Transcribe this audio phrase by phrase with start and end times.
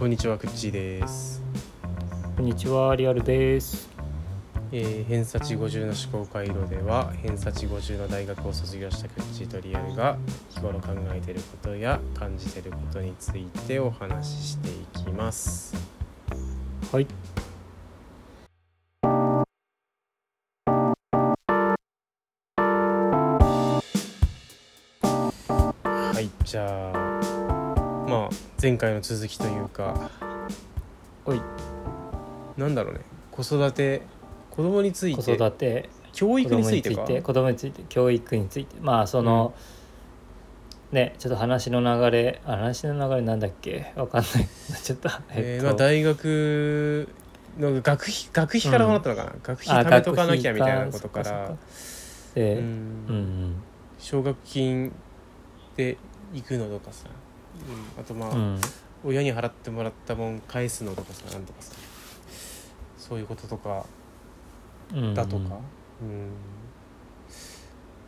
[0.00, 1.42] えー、こんにちはくっちーです、
[2.34, 3.90] こんにちは、リアルです。
[4.72, 10.16] えー、偏差値50の思考回路では偏差値50の大学を卒業したくっちーとリアルが
[10.48, 14.72] 日頃考えていることや感じていることについてお話ししてい
[15.04, 15.74] きます
[16.92, 17.04] はい。
[17.04, 17.39] はい
[28.60, 30.10] 前回の続きというか
[31.24, 31.40] おい、
[32.58, 33.00] なんだろうね。
[33.30, 34.02] 子育て
[34.50, 37.06] 子供につい子て育て、教子育についてか？
[37.22, 39.54] 子供について、教育について、まあ、その。
[40.92, 44.48] ね、ちょっと話の流れ、あ話の流れなんだっけ、わかんない。
[44.82, 47.08] ちょっと、えーえっと、まあ大学
[47.58, 51.56] の学費学費からもらったのかな、学費あ貯めとかなきゃみたいなことかそっらそっ
[52.34, 53.50] で、ううん、うん。
[53.52, 53.62] ん、
[54.00, 54.92] 奨学金
[55.76, 55.96] で
[56.34, 57.29] 行くのとかさ、うん
[57.98, 58.60] あとまあ、うん、
[59.04, 61.74] 親に払ってもらったもん返すのとかさなんとかさ。
[62.96, 63.84] そういうこととか。
[64.94, 65.58] うん、だとか、
[66.02, 66.30] うん。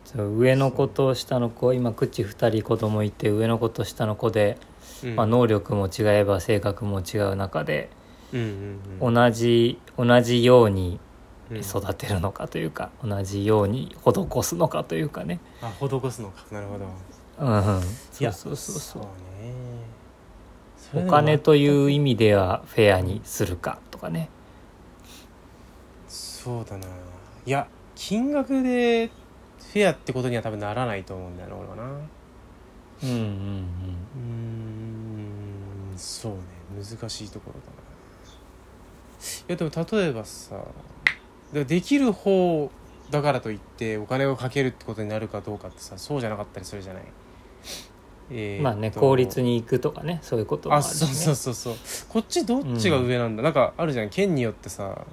[0.05, 4.57] そう上の子と下の子今口2人子供いて上の子と下の子で、
[5.03, 5.15] うん。
[5.15, 7.89] まあ、能力も違えば性格も違う中で
[8.31, 9.13] うんうんうん。
[9.13, 10.99] 同じ同じように
[11.51, 11.57] うん。
[11.59, 16.45] 育てるのかというか、同じように施すのかというかね、あ施すのか。
[16.51, 16.85] なるほど。
[17.39, 18.79] うんうん、いやそうそうそう。
[18.79, 19.07] そうね
[20.95, 24.29] お金という意味ではフェアにするかとかね。
[26.07, 26.87] そうだな。
[27.45, 31.83] いや金額でフェアってことには多分ならないと思うんだよな俺はな。
[31.83, 33.17] うんうん。
[34.15, 36.39] うーんそうね。
[36.83, 37.73] 難しいところだな。
[39.23, 40.59] いやでも例えばさ
[41.53, 42.69] でできる方
[43.09, 47.03] だからといってお金をかけるってことになるかどうかってさそうじゃなかったりするじゃない、
[48.31, 52.07] えーっとまあね公立に行くとかねそういうこともああるし、ね、そうそうそうそう。
[52.09, 55.05] こっちどっちが上なんだ、なんかあるじゃん県によってさ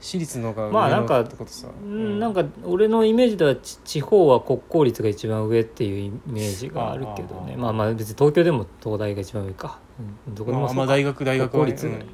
[0.00, 7.56] 私立の方が上のまあなんかってことさ、うんなんか俺のイメージではち地方は国公立が一番上っていうイメージがあるけどね。
[7.56, 9.80] まあまあ別に東京でも東大が一番上か、
[10.26, 10.78] うん、どこでもまあ、そうか。
[10.78, 11.72] まあ大学大学はね。
[11.72, 12.06] 国公立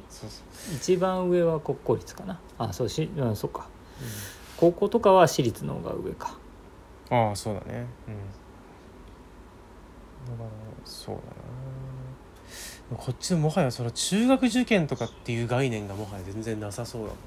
[0.75, 2.39] 一番上は国公立かな。
[2.57, 3.67] あそうし、うん、そうか
[4.57, 6.35] 高校とかは私立の方が上か。
[7.11, 7.85] ああそうだね。
[8.07, 8.15] うん。
[8.15, 8.44] だ
[10.37, 10.49] から
[10.85, 11.21] そうだ
[12.91, 12.97] な。
[12.97, 17.17] こっちのもはやその中学受験とかっていう概念がもはや全然なさそうだもん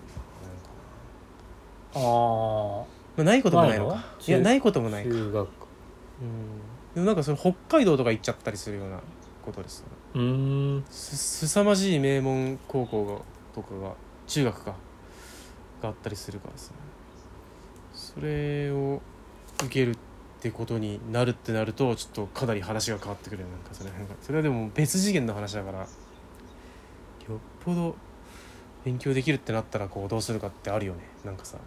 [2.00, 2.80] ななんか。
[2.80, 2.84] あ
[3.16, 3.94] まあ、ないこともないのか。
[3.94, 5.48] ないやないこともないか、うん、中学
[6.94, 9.00] でもなんかその北海道とか行っちゃったりするような
[9.44, 9.84] ことです
[10.14, 10.84] うーん。
[10.90, 13.20] すすさまじい名門高校が
[13.54, 13.92] とかが
[14.26, 14.74] 中学か。
[15.82, 16.72] があったりするからさ。
[17.94, 19.00] それを
[19.64, 20.00] 受けるって
[20.52, 25.86] ことになるってなるとちょっとかなり話が変わってくるよなんかそれなんかそれはでも別次元の話だからよっ
[27.64, 27.96] ぽど
[28.84, 31.00] 勉強できるってなったらこうどうするかってあるよね。
[31.24, 31.58] なんかさ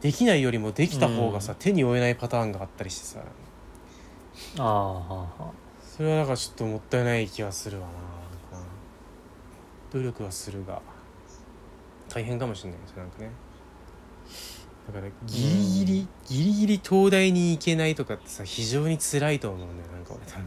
[0.00, 1.58] できないよりもできた方がさ、うん。
[1.58, 3.20] 手に負えないパターンがあったりしてさ。
[4.58, 5.50] ああはあはあ
[5.82, 7.92] それはなんかちょっともったいない気はするわな。
[9.92, 10.80] 努力はするが
[12.08, 13.30] 大変かもしれないですなんかね
[14.86, 20.46] だからギリギリ、ギリギリ東大に行けないとかってさ非常に辛いと思うんだよなんか俺多分。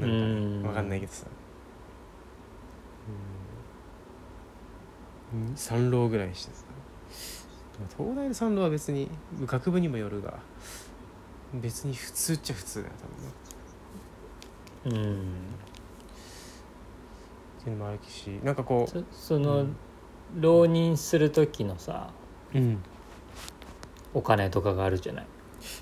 [0.00, 1.26] なんかうんわかんないけどさ。
[5.34, 5.56] うん。
[5.56, 6.64] 三浪ぐらいしてさ。
[7.96, 9.08] 東大の三浪は別に
[9.46, 10.34] 学部にもよるが
[11.54, 12.94] 別に普通っちゃ普通だよ
[14.84, 15.06] 多分ね。
[15.06, 15.20] うん。
[17.60, 19.76] っていうのもあるしなんかこそそうの、うん。
[20.36, 22.10] 浪人する時のさ
[22.54, 22.82] ううん。
[24.14, 25.26] お金とかがあるじゃない。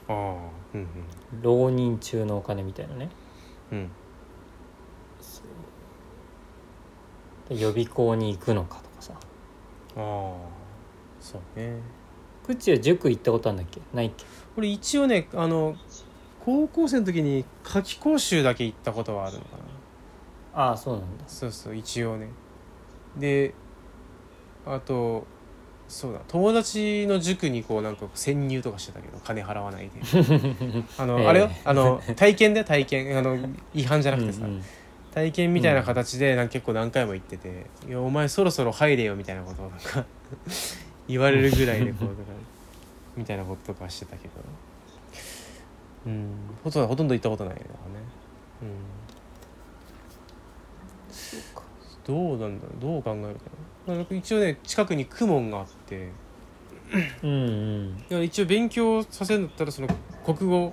[0.08, 0.36] ああ
[0.74, 0.86] うん
[1.42, 3.08] 浪人中のお金みたいなね。
[3.72, 3.90] うん。
[7.50, 9.12] う予備校に行くのかとかさ。
[9.14, 9.18] あ
[9.96, 10.00] あ
[11.20, 11.80] そうね。
[12.46, 13.80] 口は塾行ったことあるんだっけ？
[13.92, 14.24] ないっけ？
[14.54, 15.74] これ一応ねあの
[16.44, 19.56] 高校生の時に夏期講習だけ行ったことはあるのか
[20.54, 20.62] な。
[20.68, 21.24] ああそうなんだ。
[21.26, 22.28] そうそう一応ね。
[23.16, 23.54] で
[24.66, 25.26] あと
[25.90, 26.20] そうだ。
[26.28, 30.00] 友達の塾にこうなんか潜入とかしてたけど金払わないで。
[30.96, 31.26] あの、ええ。
[31.26, 31.50] あれよ？
[31.64, 33.18] あの体験で体験。
[33.18, 33.36] あの
[33.74, 34.64] 違反じゃなくてさ、うんうん。
[35.12, 40.04] 体験みたいな形でなんか結構何回も行ってて「いやお前そろそろ入れよ」みたいなことをなんか
[41.08, 42.36] 言われるぐらいでこう だから
[43.16, 44.34] みたいなこととかしてたけど。
[46.06, 46.30] うん。
[46.62, 48.06] ほとんどほとんど行ったことないだからね。
[48.62, 48.68] うん。
[52.06, 52.80] どうなんだろう。
[52.80, 53.34] どう考えるかな
[54.10, 56.10] 一応ね近くに公文があって。
[57.22, 58.24] うんうん。
[58.24, 59.88] 一応勉強させるんだったらその
[60.24, 60.72] 国語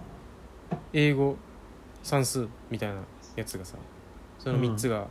[0.93, 1.37] 英語
[2.03, 2.95] 算数みたいな
[3.35, 3.77] やつがさ
[4.39, 5.07] そその3つが、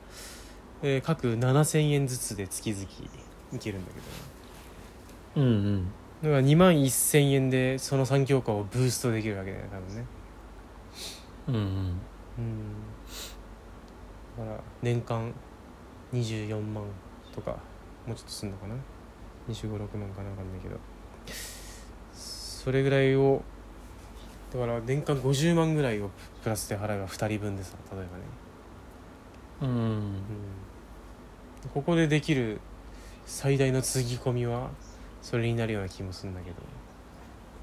[0.83, 5.43] えー各7000円ずつで月々いけるんだけど。
[5.43, 5.85] うんうん。
[6.23, 10.05] だから2万1000円でその3教科をブーストできるわけだよね多分ね。
[11.49, 11.63] うんうん。
[12.39, 12.75] うん。
[14.39, 15.33] だから年間
[16.13, 16.85] 24万
[17.35, 17.57] とか
[18.07, 18.75] もうちょっとすんのかな
[19.49, 20.31] ？2 5 6万かな？
[20.31, 20.77] 分かんないけど。
[22.15, 23.43] それぐらいを
[24.53, 26.11] だから年間50万ぐらいを
[26.43, 28.09] プラスで払えば2人分でさ例えばね、
[29.63, 29.69] うん。
[29.69, 30.23] うん、
[31.75, 32.61] ここでできる
[33.27, 34.71] 最大のつぎ込みは
[35.23, 36.57] それになるような気もするんだけど。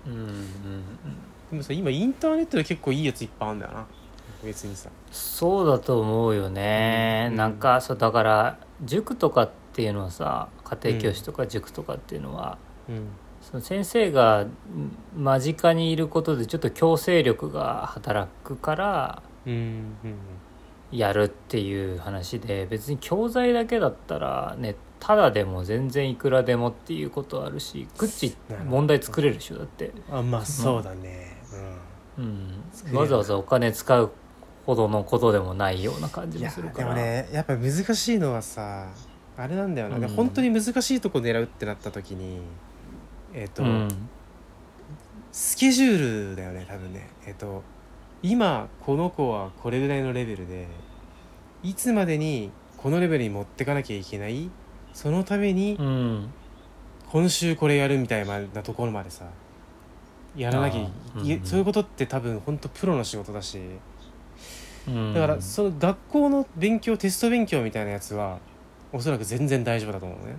[0.08, 0.38] うんうんうん。
[1.52, 3.86] でもさ今インターネットで結構いいやついっぱいあるんだよな。
[4.44, 4.90] 別にさ。
[5.12, 7.38] そうだと思うよね、うん。
[7.38, 13.08] なんかそうだから塾とかっていうのはさ家庭教師とか塾とかっていうのは、うん。
[13.42, 14.52] その先生がん
[15.18, 20.18] 間近にいることでちょっと強制力が働くからうんうん
[20.98, 31.36] やるっていう話で別に教材だけだったらねただでも全然いくらでもっていうことあるしグッチ問題作れるでしょだって、あまあそうだね。
[32.18, 32.64] うん。
[32.72, 34.12] 作れ、るわざわざお金使う
[34.66, 36.84] ほどのことでもないような感じもするから。
[36.84, 38.88] でもねやっぱ難しいのはさ
[39.38, 40.16] あれなんだよな、でうん。
[40.16, 42.40] 本当に難しいとこ狙うってなった時に
[43.34, 43.90] えっ、と、うん。
[45.32, 47.10] スケジュールだよね多分ね。
[47.26, 47.64] えっ、と
[48.22, 50.68] 今この子はこれぐらいのレベルで
[51.64, 54.50] いつまでにこのレベルに持ってかなきゃいけない
[54.94, 56.30] そのためにうん。
[57.12, 59.26] 今週これやるみたいなところまでさ
[60.36, 60.82] やらなきゃ
[61.16, 61.42] うんうん。
[61.44, 63.60] そういうことって多分本当プロの仕事だし。
[64.88, 65.14] うん。
[65.14, 68.40] だからその学校の勉強テスト勉強みたいなやつは
[68.94, 70.36] おそらく全然大丈夫だと思うね。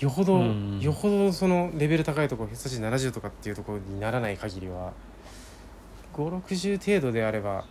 [0.00, 4.92] よほど、うんよほどそのレベル高いところ偏差値70とかっていうところにならない限りは
[6.14, 7.64] 560程度であれば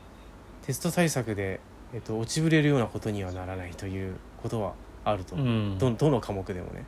[0.65, 1.59] テスト対策で、
[1.94, 4.73] えっと、落ちぶれるようなことにはならないということは
[5.03, 5.35] あると。
[5.35, 5.77] 思う、うん。
[5.77, 6.85] どどの科目でもね、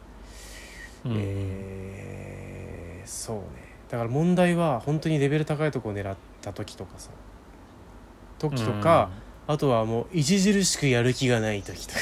[1.05, 1.15] うん。
[1.17, 3.43] えーそうね。
[3.89, 7.09] だから問題は本当にレベル高いところを狙った時とかさ。
[8.39, 9.09] 時とか、
[9.47, 11.99] あとはもう著しくやる気がない時とか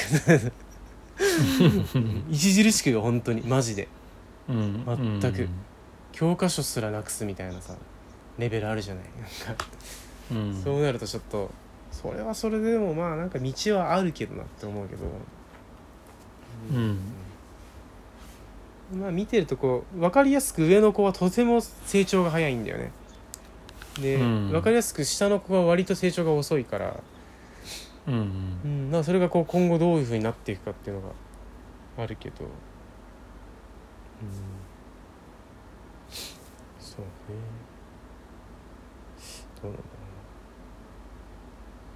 [2.32, 3.42] 著しくよ本当に。
[3.42, 3.88] マジで。
[4.48, 5.48] うん全く
[6.10, 7.74] 教科書すらなくすみたいなさ
[8.38, 9.04] レベルあるじゃない。
[9.46, 9.66] なんか
[10.30, 11.50] うんそうなるとちょっと
[11.90, 15.02] それはそれでもまあなんか道はあるけどなって思うけど。
[16.72, 16.98] うん。
[18.98, 22.92] まあ見てるとこう分かりやすく上の子はとても成長が早いんだよね。
[24.00, 24.48] で、うん。
[24.50, 27.00] 分かりやすく下の子は割と成長が遅いから
[28.06, 28.14] うん
[28.64, 31.14] うん、まあそれがこう今後どういうふうになっていくかっていうのが
[32.02, 32.48] あるけど、うん、
[36.80, 37.06] そうね。
[39.62, 40.12] どうなんだろうな。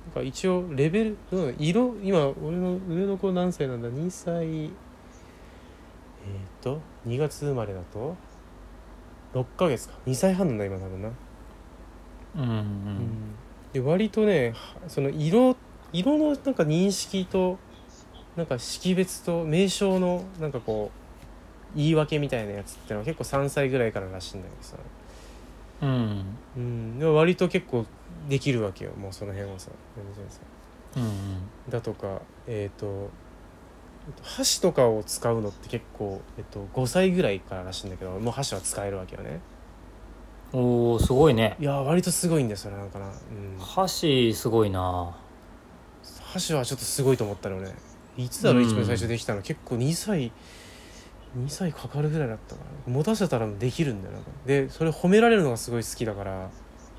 [0.06, 4.46] なんか一応レベルどう色今俺の上の子何歳なんだ？2歳。
[4.64, 4.70] えっ、
[6.60, 8.16] と2月生まれだと
[9.34, 9.94] ？6ヶ月か。
[10.06, 11.10] 2歳半なんだ今多分な。
[12.36, 12.42] うん。
[12.42, 13.34] うん。
[13.72, 15.56] で割とねはその色
[15.92, 17.58] 色のなんか認識と
[18.36, 20.90] なんか識別と名称のなんかこ
[21.74, 24.76] う言い訳みたいなやつってのは結構3歳ぐらいかららしいんだけどさ、
[25.82, 26.24] うん。
[26.56, 27.86] うん、でも割と結構
[28.28, 28.92] できるわけよ。
[28.92, 29.70] もうその辺はさ。
[29.96, 30.40] 全然さ。
[30.96, 33.10] うんだとかえっ、と
[34.06, 39.40] えっと箸とかを使うのって結構、えっと、5歳ぐらいかららしいんだけどもう箸は使えるわけよね。
[40.52, 41.56] おおすごいね。
[41.58, 45.14] いやー割とすごいんだよそれなんかな、うん、箸すごいな
[46.36, 47.74] 箸はちょっとすごいと思ったのね。
[48.16, 48.62] いつだろう？
[48.62, 48.68] うん。
[48.68, 50.32] 一番最初できたの、結構2歳
[51.36, 52.92] 2歳かかるぐらいだったかな。
[52.92, 54.14] 持たせたらできるんだよ。
[54.14, 56.48] なんかでそれ褒められるのがすごい好きだから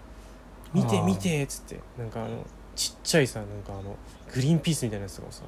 [0.74, 1.80] 「見て見て」っつって。
[1.98, 3.96] なんかあのちっちゃいさなんかあの
[4.34, 5.44] グリーンピースみたいなやつとかもさ、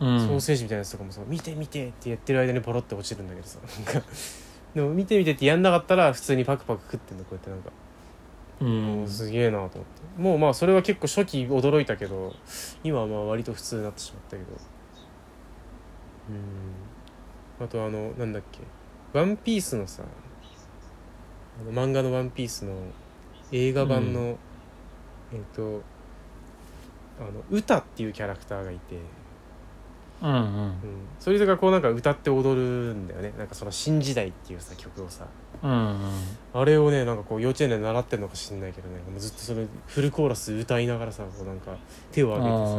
[0.00, 0.20] うん。
[0.20, 3.58] ソーセージみたいなやつとかもさ「見て見て」ってやってる間にポロって落ちるんだけどさ
[3.94, 4.06] なんか。
[4.74, 7.70] でも見て見てってやんなかったら普通にパクパク食ってんのこうやってなんか。
[8.60, 9.08] うん。
[9.08, 9.82] すげえなと思って
[10.18, 12.34] もうまあそれは結構初期驚いたけど
[12.84, 14.48] 今はまあ割と普通になってしまったけど。
[16.30, 17.64] うん。
[17.64, 18.60] あとあのなんだっけ
[19.18, 20.04] 「ワンピースのさ
[21.60, 22.72] あの漫画の「ワンピースの
[23.50, 24.36] 映画版の、う
[25.32, 25.82] えっ、と
[27.18, 28.96] あの歌っていうキャラクターがいて、
[30.22, 30.36] うんうん。
[30.36, 30.74] うん、
[31.18, 33.32] それがこうなんか歌って踊るんだよね。
[33.38, 35.26] なんかその「新時代」っていうさ曲をさ。
[35.62, 35.98] うんうん。
[36.54, 38.96] あれをねなんかこう幼稚園で習ってんのか知んないけどね。
[39.10, 41.76] もうずっとそれフルコーラス歌いながらさこうなんか
[42.12, 42.76] 手をう挙げてさん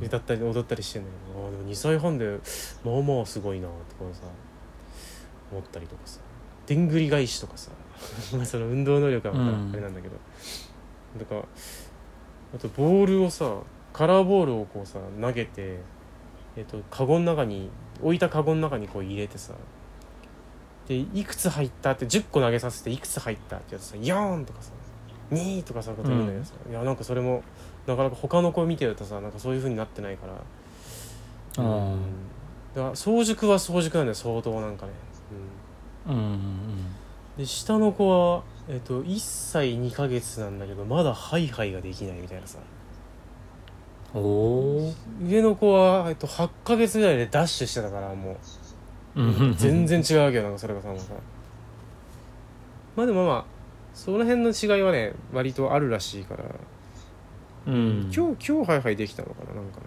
[0.00, 1.46] うん歌ったり踊ったりしてんだけど。
[1.46, 2.38] あーでも2歳半で
[2.84, 4.22] まあまあすごいなとかさ
[5.50, 6.20] 思ったりとかさ。
[6.66, 7.70] でんぐり返しとかさ。
[8.36, 10.16] まあその運動能力はあれなんだけど、
[11.18, 11.42] だから
[12.54, 13.58] あとボールをさ
[13.92, 15.78] カラーボールをこうさ投げて
[16.56, 17.70] えっとカゴの中に
[18.02, 19.54] 置いたカゴの中にこう入れてさ
[20.88, 24.72] でいくつ入ったって10個投げさせていくつ入ったってやつさ4とかさ
[25.30, 27.42] 2とかさこと言うんだけどさ、いやなんかそれも
[27.86, 31.98] なかなか他の子見てるとさなんかそういう風になってないからうん。
[32.74, 34.92] だから早熟は早熟なんだよ相当なんかね、
[36.08, 36.14] うん。
[36.14, 36.38] うんうん、
[37.38, 42.58] で下の子は、えっと1歳2ヶ月なんだけどまだハイハイができないみたいなさ
[44.14, 48.32] おお上の子は、えっと、8ヶ月ぐらいでダッシュしてたからも
[49.16, 49.20] う。
[49.20, 51.12] ー全然違うわけよなんかそれがさもうさ
[52.96, 53.44] まあでもまあ
[53.94, 56.44] その辺の違いはね割とあるらしいから、
[57.66, 58.10] うん。
[58.14, 59.86] 今日今日ハイハイできたのかななんかね。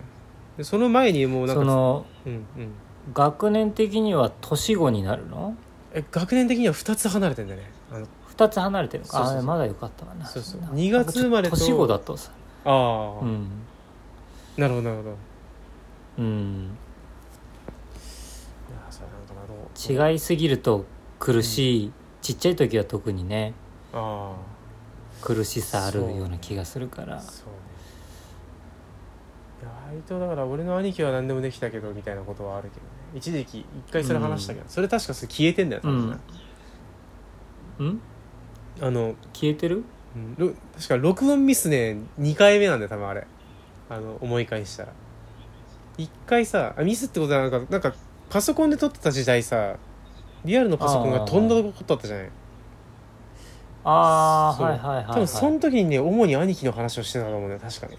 [0.58, 2.46] でその前にもうなんかそのうんうん。
[3.14, 5.56] 学年的には年子になるの？
[5.94, 7.72] え学年的には2つ離れてんだよね。
[7.92, 9.38] あの2つ離れてるのか。
[9.38, 10.26] あまだよかったかな。
[10.26, 10.62] そうそう。
[10.62, 12.32] なんか二月生まれと年子だとさ。
[12.64, 13.48] ああ、うん
[14.58, 15.16] なるほどなるほど。
[16.20, 16.78] うん。
[19.90, 20.86] 違いすぎると
[21.20, 23.54] 苦しい、ちっちゃい時は特にね。
[23.94, 24.34] あ
[25.22, 27.18] 苦しさあるような気がするから。
[27.18, 27.52] あそうね。
[29.62, 32.88] いや割とだから俺の兄貴は何でもできたけどみたいなことはあるけどね。
[33.16, 36.20] 一時期一回それ話したけど、それ確かそれ消えてんだよ多分な、
[37.80, 38.02] うん？
[38.82, 39.84] あの、消えてる？
[40.16, 40.36] うん。
[40.38, 43.28] ろ確か録音ミスね2回目なんだよ多分あれ
[43.90, 44.94] あの思い返したら。
[45.98, 47.94] 1回さあミスってことはなんかなんか
[48.30, 49.78] パソコンで撮ってた時代さ
[50.44, 52.30] リアルのパソコンが飛んだことあったじゃない？
[53.86, 57.98] ああはいはいはい、多分そのはい、時にね主に兄貴の話をしてたと思うんだよ確かね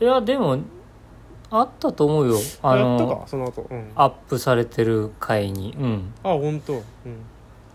[0.00, 0.58] いやでも
[1.52, 2.38] あったと思うよ。
[2.62, 3.66] あやったのかその後。
[3.70, 3.92] うん。
[3.94, 5.76] アップされてる回に。
[5.78, 6.14] うん。
[6.24, 6.72] あ本当。
[6.72, 6.82] うん。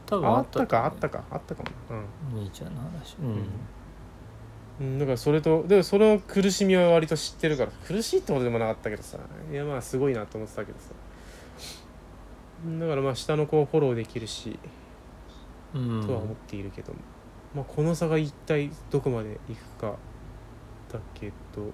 [0.07, 1.95] 多分ああったかあったかあったかも。
[1.95, 3.15] な兄ちゃんの話。
[3.21, 3.43] ううん、
[4.79, 7.71] うん、だからそれとでもその苦しみは割と知ってるから。
[7.87, 9.17] 苦しいってことでもなかったけどさ。
[9.51, 10.91] いやまあすごいなと思ってたけどさ。
[12.65, 14.59] うんだからまあ下の子をフォローできるし
[15.73, 16.05] うん。
[16.05, 16.99] とは思っているけども、
[17.55, 19.95] まあこの差が一体どこまでいくか
[20.91, 21.71] だけど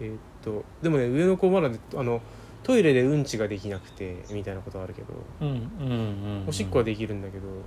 [0.00, 2.20] えーっとでもね上の子まだねあの
[2.62, 5.08] トイレでうんちができなくてみたいなことはあるけど。
[5.40, 7.62] うんうんうんおしっこはできるんだけど、うん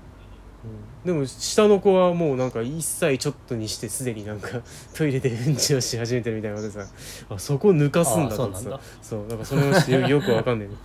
[1.06, 4.62] でも下の子はもうなんか1歳ちょっとにしてすでになんか
[4.96, 6.88] トイレでうんちをし始めてるみたいなことでさ。
[7.30, 9.46] あそこ抜かすんだと思ってさあそうなんだ。
[9.46, 10.68] そうなんかそれもよよくわかんない。
[10.68, 10.76] ね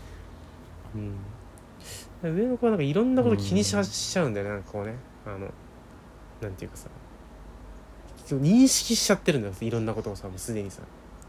[2.24, 2.36] うん。
[2.36, 4.94] 上の子はなんかいろんなこと気にしちゃうんだよねなんかこうね。
[5.24, 5.48] あの
[6.42, 6.88] なんていうかさ。
[8.36, 10.82] 認識しちゃってるんだよいろんなことをさもうすでにさ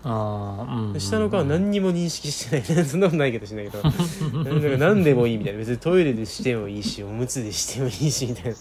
[0.03, 0.93] ああうん。
[0.93, 2.85] で下の子は何にも認識してない。
[2.85, 3.83] そんなことないけどしないけど。
[3.83, 5.59] なんか何でもいいみたいな。
[5.59, 8.57] 別にトイレでしてもいいしおむつでしてもいいしみたいな。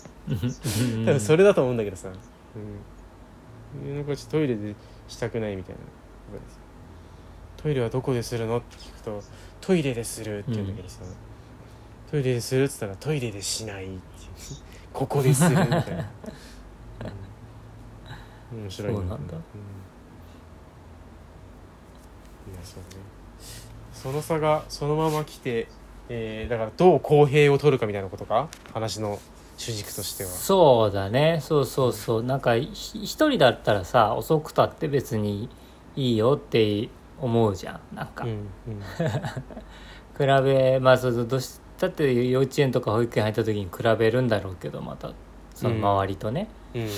[1.07, 4.75] 多分それだと思うんだけどさ、うん、トイレで
[5.09, 5.81] したくないみたいな
[7.57, 8.59] トイレはどこでするの？
[8.59, 9.23] って聞くと
[9.61, 11.01] トイレでするって言うんだけどさ、
[12.11, 13.95] トイレでするって言ったらトイレでしないって
[14.93, 15.81] ここでするみたいな、
[18.53, 19.37] うん、面白いそうなんだ。
[19.37, 19.80] うん
[22.61, 22.75] ね。
[23.93, 25.69] その差がそのまま来て、
[26.09, 28.49] えーだからどう公平を取るかみたいなことか？
[28.73, 29.19] 話の
[29.57, 30.31] 主軸としては。
[30.31, 31.41] そうだね。
[31.43, 32.23] そうそうそう。
[32.23, 35.49] なんかひ一人だったらさ遅くたって別に
[35.97, 36.89] いいよって
[37.21, 38.83] 思うじゃんなんか、うんうん。
[40.19, 45.13] 比べまあそうどうしだって幼稚園とか保育園入った時に比べるんだろうけどまた
[45.55, 46.89] その周りとね、うん。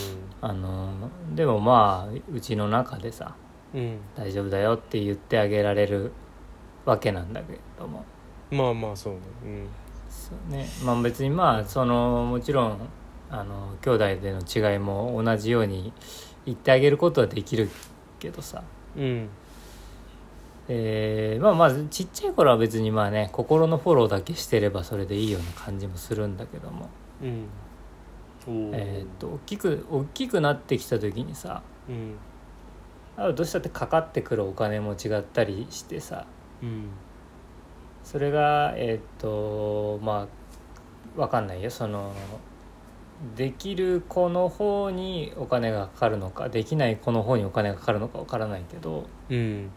[0.40, 0.90] あの
[1.34, 3.41] でもまあうちの中でさうん
[4.16, 6.12] 大丈夫だよって言ってあげられる
[6.84, 8.04] わけなんだけども。
[8.50, 9.20] まあまあそうね。
[10.10, 10.66] そうね。
[10.84, 12.78] まあ別にまあそのもちろん
[13.30, 15.92] あの兄弟での違いも同じように
[16.44, 17.68] 言ってあげることはできる
[18.18, 18.62] けどさ。
[18.96, 19.02] うん。
[19.02, 19.28] うん
[20.68, 26.88] えーまあまずちっちゃい頃は別にまあね心のフォローだけしてればそれでいいような感じもするんだけども、
[27.20, 27.46] うん。
[28.72, 32.14] えーっと大きく大きくなってきた時にさうん。
[32.14, 32.31] あ
[33.32, 36.26] どうしたってかかってくるお金も違ったりしてさ。
[36.62, 36.88] うん。
[38.02, 40.26] それがえーっとま
[41.16, 41.70] あわかんないよ。
[41.70, 42.12] その
[43.36, 49.06] できる子の方にお金がかかるのかできない子の方にお金がかかるのかわからないけど。
[49.28, 49.70] うん。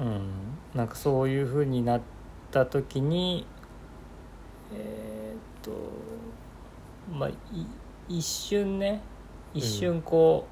[0.00, 0.30] うん、
[0.74, 2.00] なんかそういう風になっ
[2.50, 3.46] た時に
[4.72, 5.72] えーっと
[7.12, 7.34] まあい
[8.08, 9.02] 一瞬ね
[9.54, 10.46] 一瞬こ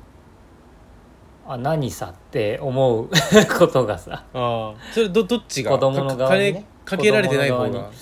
[1.46, 3.08] う、あ何さって思う
[3.58, 4.24] ことがさ。
[4.34, 4.80] ああ。
[4.92, 5.70] それどどっちが？
[5.72, 6.64] 子供の側にね。
[6.84, 7.64] か金かけられてない方が。
[7.64, 7.96] 子供の側に。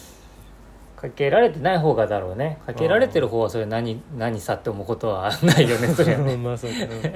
[0.97, 2.59] かかけられてない方がだろうね。
[2.67, 6.37] かけられてる方はそれ何何さって思うことはないよねそれはね。
[6.39, 7.09] まあそうか、う んか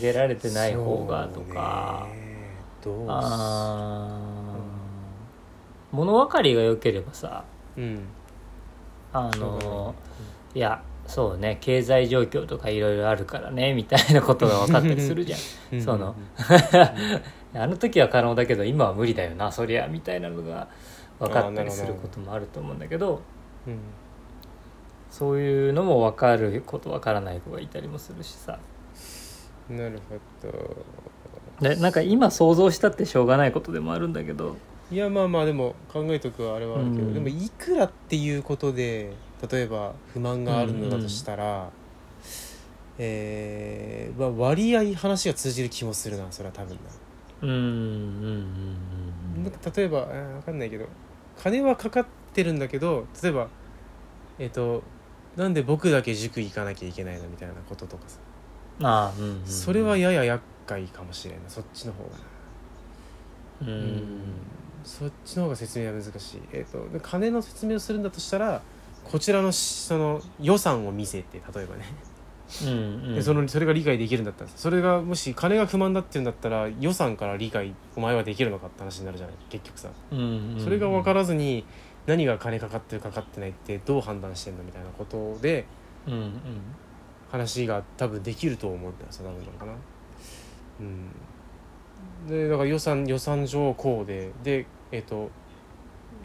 [0.00, 2.26] けられてない方がとか、そうね。
[2.84, 5.96] どうあー。
[5.96, 7.44] 物分かりが良ければさ。
[7.76, 8.00] うん。
[9.12, 9.94] あそうだの
[10.54, 15.40] いやそうね経済状況とかいろいろあるからねみたいなことが分かったりするじゃん。
[15.72, 15.82] うん。
[15.82, 16.14] その
[17.54, 20.68] あの時は可能だけど今は無理だよなそりゃみたいなのが
[21.18, 23.20] 分かったりすることもあると思うんだけど
[23.66, 23.78] うん。
[25.10, 28.58] そういうのも分かること分からない子がいたりもするしさ。
[29.70, 31.68] なるほど。
[31.68, 34.56] でなんか今想像したってしょうがないことでもあるんだけど。
[34.90, 37.14] いやまあまあでも考えとくはあれはあるけど、うん。
[37.14, 39.12] でもいくらっていうことで
[39.50, 41.70] 例えば不満があるのだとしたら、
[42.98, 46.80] えーまあ、割合話が通じる気もするなそれは多分な。
[47.42, 47.58] うんうんう
[49.40, 50.86] んなんか例えば、あーわかんないけど
[51.36, 53.48] 金はかかってるんだけど例えば
[54.38, 54.82] えっ、と
[55.36, 58.18] なんで僕だけ塾行かなきゃいけないのみたいなこととかさ、
[58.80, 59.46] うんああうんうんうん。
[59.46, 62.10] それはやや厄介かもしれんなそっちの方が。
[62.10, 63.96] なううん。
[63.96, 64.22] ん
[64.84, 68.62] そっちの方が説明は難しい、えー、とで金の説明をするんだとしたら
[69.10, 71.84] こちらのしその予算を見せて例えばね、
[72.62, 72.72] うんう
[73.12, 73.14] ん。
[73.14, 79.88] でそのそれが理解できるんだったらそれがもし金が不満だっていうんだったら予算から理解お前はできるのかって話になるじゃない結局さ。
[80.10, 80.60] うんうん。
[80.60, 81.64] それが分からずに
[82.06, 85.66] 何が金かかってるかかってないってどう判断してんのみたいなことで
[86.06, 86.40] うんうん。
[87.30, 89.72] 話が多分できると思うんだよそ多分なのかな。
[90.80, 91.08] うん。
[92.28, 95.30] でだから予算予算上こうででえっ、と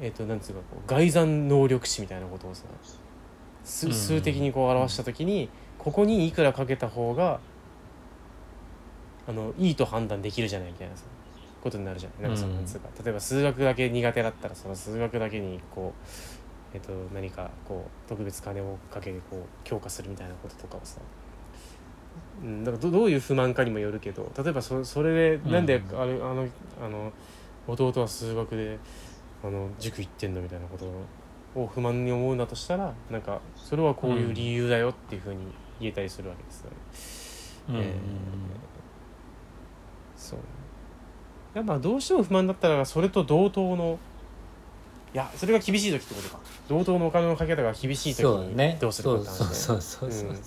[0.01, 2.63] えっ、となんつうかこう概算能力値みたいなことをさ
[3.63, 7.39] すうん数的にこう表した時にここにいくらかけた方が
[9.27, 11.03] あのいいと判断できるじゃないみたいなさ
[11.63, 16.41] ことになるじゃんなんかそのうんなんつうか例えば数学だけ苦手だったらその数学だけにこう
[16.73, 21.01] えっと、何かこう特別金をかけてこう強化するみたいなこととかをさ、
[22.41, 26.01] うん、だからどどういう不満かにもよるけど例えばそそれでなんでうん。
[26.01, 26.47] あれ、あの
[26.81, 27.11] あの
[27.67, 28.79] 弟は数学で
[29.43, 30.85] あの塾行ってんのみたいなこと
[31.59, 35.39] を不満に思うんだとしたらなんかそれはこういう理由だよっていうふうに
[35.79, 36.77] 言えたりするわけですよね。
[37.69, 37.75] うん。
[37.75, 37.93] うんえー
[40.15, 40.39] そう。
[41.53, 43.97] やっぱどうしても不満だったらそれと同等の
[45.13, 46.39] いやそれが厳しい時ってことか。
[46.69, 50.33] 同等のお金のかけ方が厳しい時にどうするかって話ねそうそうそうそうそうう。
[50.33, 50.37] ん。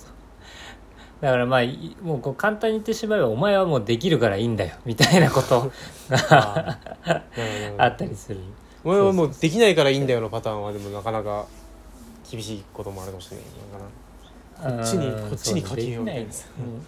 [1.21, 5.71] だからまあいもうこう簡単に言ってしまえばお前はもうできるからいいんだよみたいなこと
[6.09, 6.79] が
[7.77, 8.39] あったりする
[8.85, 11.47] お前はもうできないからいいんだよのパターンはでもなかなか
[12.29, 16.31] 厳しいこともあるかもしれないのかなこっちにうんこっちにかけようみたいな。
[16.31, 16.85] そうできないうん。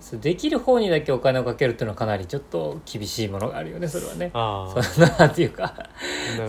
[0.00, 4.30] そうできる方にだけお金をかけるっていうのはかなりちょっと厳しいものがあるよねそれはね。
[4.32, 4.82] ああ。
[4.82, 5.90] そのなんていうか。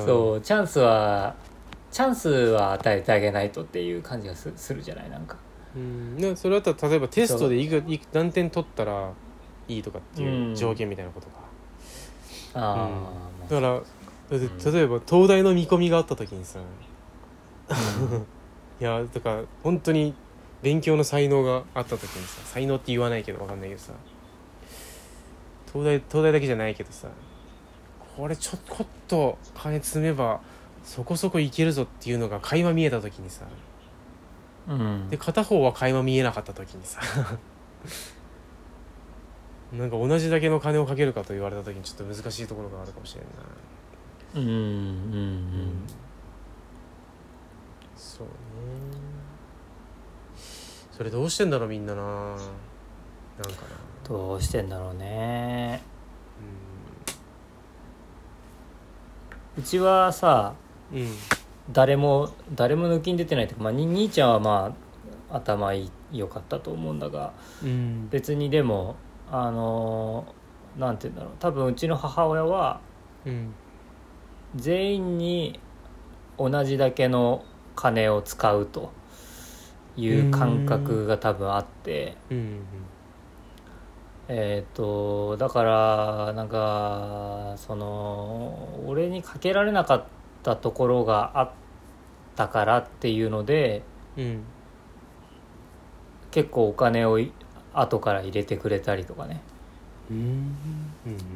[0.06, 1.36] そうチャンスは
[1.92, 5.38] チャンスは与えてあげないとっていう感じがすするじゃないなんか。
[5.76, 6.18] うん。
[6.18, 9.12] でそれだったら例えばテストでいくいく何点取ったら
[9.68, 11.40] いいとかっていう条件みたいなことか、
[12.54, 13.12] ああ、ま
[13.48, 13.50] あ。
[13.50, 13.82] だから
[14.32, 16.60] だって例えば東大の見込みがあった時にさ
[18.80, 20.14] いやだから本当に
[20.62, 23.94] 勉強の才能があった時にさ才能って言わないけど分かんないけどさ
[25.72, 27.08] 東大東大だけじゃないけどさ
[28.16, 30.40] これちょこっと金積めば
[30.84, 33.46] そこそこいけるぞっていうのが垣間見えた時にさ
[34.68, 35.10] うん。
[35.10, 37.02] で片方は垣間見えなかった時にさ
[39.74, 43.30] なんか同じだけの金をかけるかと言われた時にちょっと難しいところがあるかもしれんな
[44.36, 45.88] うんうんうん
[47.96, 48.32] そうね
[50.92, 52.38] それどうしてんだろうみんなななんかな
[54.08, 55.82] どうしてんだろうね
[59.58, 60.54] うちはさ
[60.94, 61.08] うん
[61.72, 64.76] 誰も誰も抜きに出てないとか、まあ、兄ちゃんはま
[65.30, 65.72] あ頭
[66.12, 68.96] 良かったと思うんだがうん別にでも
[69.30, 70.26] あの
[70.78, 72.82] なんて言うんだろう多分うちの母親は
[73.26, 73.54] うん
[74.56, 75.60] 全員に
[76.38, 78.92] 同じだけの金を使うと
[79.96, 82.60] いう感覚が多分あってうん。
[84.28, 90.04] えっ、とだからなんかその俺にかけられなかっ
[90.44, 91.52] たところがあっ
[92.36, 93.84] たからっていうので
[94.18, 94.44] うん。
[96.32, 97.34] 結構お金をい
[97.74, 99.42] 後から入れてくれたりとかね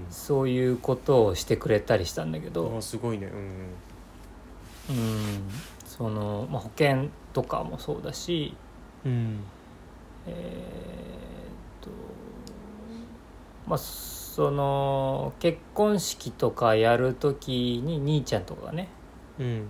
[0.10, 2.76] そういうことをしてくれたりしたんだけうんど。
[2.78, 3.28] あ、すごいね。
[3.28, 3.70] うん。
[4.88, 5.50] うん、
[5.86, 8.56] その、まあ、保険とかもそうだし
[9.04, 9.44] うん。
[10.28, 11.90] えーっと
[13.68, 18.90] まあその結婚式とかやる時に兄ちゃんとかがね
[19.40, 19.68] うん。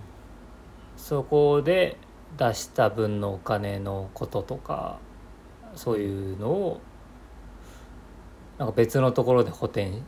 [0.96, 1.96] そこで
[2.36, 4.98] 出した分のお金のこととか
[5.74, 6.80] そういうのを
[8.58, 10.02] なんか別のところで補填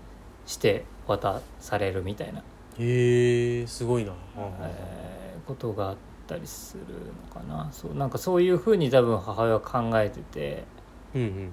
[0.46, 2.42] して渡されるみたいな、
[2.78, 6.84] へえすごいな、えーことがあったりする
[7.26, 7.70] のかな。
[7.72, 10.64] そうなんかそういうふうに多分母親は考えてて
[11.14, 11.52] うんうん。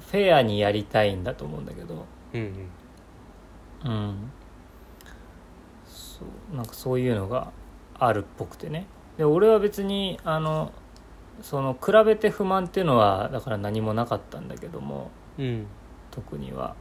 [0.00, 2.06] フェアにやりたいんだと思うんだけど。
[2.32, 2.68] うん
[3.84, 3.90] うん。
[3.90, 4.30] うん。
[5.86, 7.52] そうなんかそういうのが
[7.98, 8.86] あるっぽくてね。
[9.18, 10.72] で俺は別にあの
[11.42, 15.10] その比べて不満っていうのはだから何もなかったんだけども。
[15.38, 15.66] うん
[16.12, 16.76] 特には。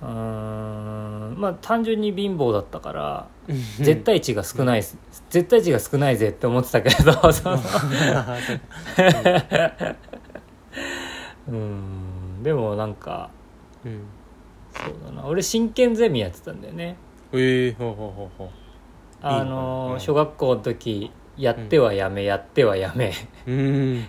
[0.00, 3.28] うーんまあ単純に貧乏だったから
[3.78, 7.58] 絶対値が少ない絶対値が少ないぜって思ってたけれどそう
[11.48, 12.42] うん。
[12.42, 13.30] でもなんか
[13.84, 14.02] うん。
[14.72, 15.26] そうだな。
[15.26, 16.96] 俺真剣ゼミやってたんだよね。
[17.32, 18.50] ええほうほうほうほ
[19.22, 23.12] あいいのな小学校の時やってはやめ、やってはやめ。
[23.46, 24.08] ううん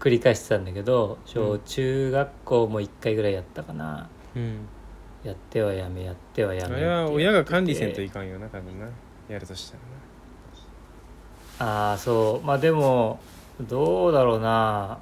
[0.00, 4.08] 繰り返してたんだけど小中学校も1回ぐらいやったかな。
[4.34, 4.66] うん。
[5.22, 8.86] やってはやめやってはやめあれは親が管理せんといいかんよな多分な。
[9.28, 9.76] やるとした
[11.64, 12.46] らああそう。
[12.46, 13.20] まあでも
[13.60, 14.98] どうだろうな。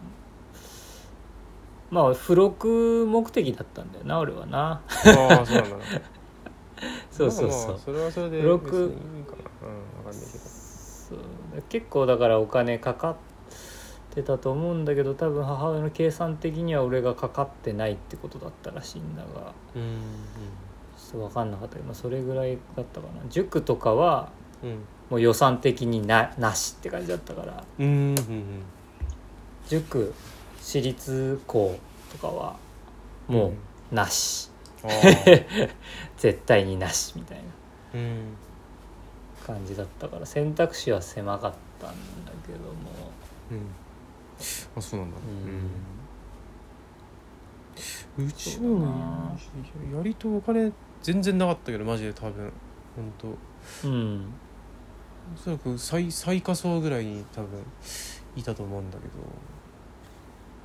[1.90, 4.80] まあ付録目的だったんだよな俺はな。
[5.04, 5.76] なああそうなんだ。
[5.78, 5.82] な
[7.12, 7.48] そうそう。
[7.48, 9.38] まあまあそうそれはそれで付録別にいいかな。
[9.68, 10.44] うんわかんないけど。
[10.44, 11.18] そう。
[11.68, 13.16] 結構だからお金かかっ
[14.18, 19.52] てたと思うんだけど多分母親の計算的には俺がかかってないってことだったらしいんだが。
[19.76, 20.00] うん
[20.96, 23.22] ちょっと分かんなかったけど、まあ、それぐらいだったかな。
[23.30, 24.30] 塾とかは
[24.62, 27.64] うんもう予算的にななしって感じだったから。
[27.78, 28.44] うんうんうん
[29.68, 30.14] 塾
[30.60, 31.78] 私立校
[32.10, 32.56] とかは
[33.26, 33.52] も
[33.92, 34.50] うなし、
[36.16, 37.44] 絶対になしみたいな。
[37.94, 38.36] うん。
[39.46, 41.90] 感じだったから選択肢は狭かったん
[42.26, 42.74] だけども。
[43.52, 43.87] うん
[44.76, 45.16] あそうなんだ。
[48.18, 48.24] うん。
[48.24, 48.28] うん。
[48.28, 49.36] うちそうだのな
[49.96, 50.72] やりとお金
[51.02, 52.52] 全然なかったけどマジで多分。
[52.96, 53.12] 本
[53.82, 54.26] 当うん。
[55.34, 57.62] おそらく最最下層ぐらいに多分
[58.34, 58.98] いたと思うんだ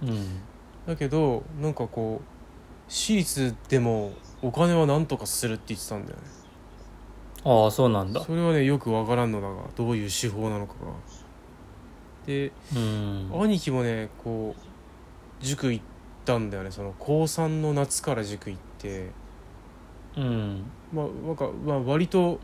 [0.02, 0.14] けど。
[0.14, 0.42] うん。
[0.88, 6.24] だけどなんかこう私立でもお金はなんとかするって言ってたんだよね。
[7.46, 8.22] ああそうなんだ。
[8.24, 10.92] それはねよくわからんのだがどういう手法なのかが
[12.26, 13.30] でうん。
[13.44, 15.86] 兄貴もねこう塾行っ
[16.26, 16.72] たんだよね。
[16.72, 19.10] その高3の夏から塾行って。
[20.18, 20.64] うん。
[20.94, 22.40] まあなんか、まあ、割と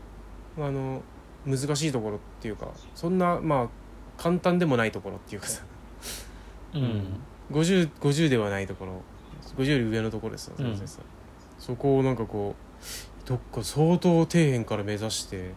[0.58, 1.02] あの
[1.46, 3.68] 難しいところっていうかそんなまあ
[4.22, 5.62] 簡単でもないところっていうかさ。
[6.72, 9.02] うん、50, 50ではないところ。
[9.56, 10.80] 50より上のところですよ、うん。
[11.58, 15.54] そこをなんかこうどっか相当底辺から目指して、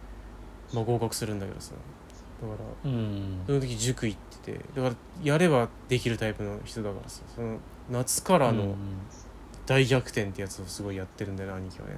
[0.72, 1.72] まあ、合格するんだけどさ。
[1.72, 1.76] だ
[2.40, 2.46] か
[2.84, 3.42] らうん。
[3.46, 7.58] その時塾行っててだからやればできるタイプの人だからさその
[7.90, 8.74] 夏からの
[9.66, 11.94] 大逆転ってやつをすごいやってるんだよね兄貴はね。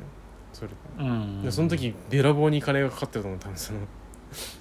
[0.53, 1.42] それうん。
[1.42, 3.81] でその時べらぼうに金がかかってると思う多分その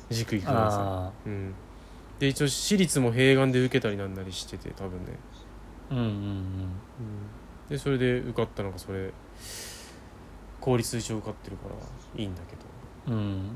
[0.09, 0.77] 塾行くからさ。
[0.81, 1.53] あうん。
[2.19, 5.13] で一応私立も併願で受けたりなんなりしてて多分ね。
[5.91, 6.05] あうんうん。
[6.05, 6.69] うん。
[7.69, 9.11] でそれで受かったのがそれ
[10.59, 11.75] 公立一応受かってるから
[12.21, 12.55] いいんだけ
[13.11, 13.15] ど。
[13.15, 13.29] うんうん。
[13.29, 13.49] うん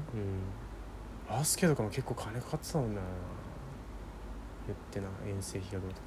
[1.29, 3.01] バスケとかも結構金かかってたもんな。
[4.67, 6.01] 言ってな遠征費がどうとか。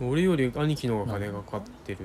[0.00, 0.10] うん。
[0.10, 1.98] 俺より兄貴の方が金がかかってる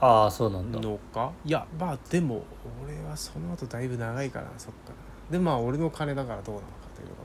[0.00, 0.80] ああそうなんだ。
[0.80, 1.30] のか？
[1.44, 2.42] いやまあでも
[2.84, 4.96] 俺はその後だいぶ長いからそっかな
[5.30, 7.20] でまあ俺の金だからどうなのかというのが、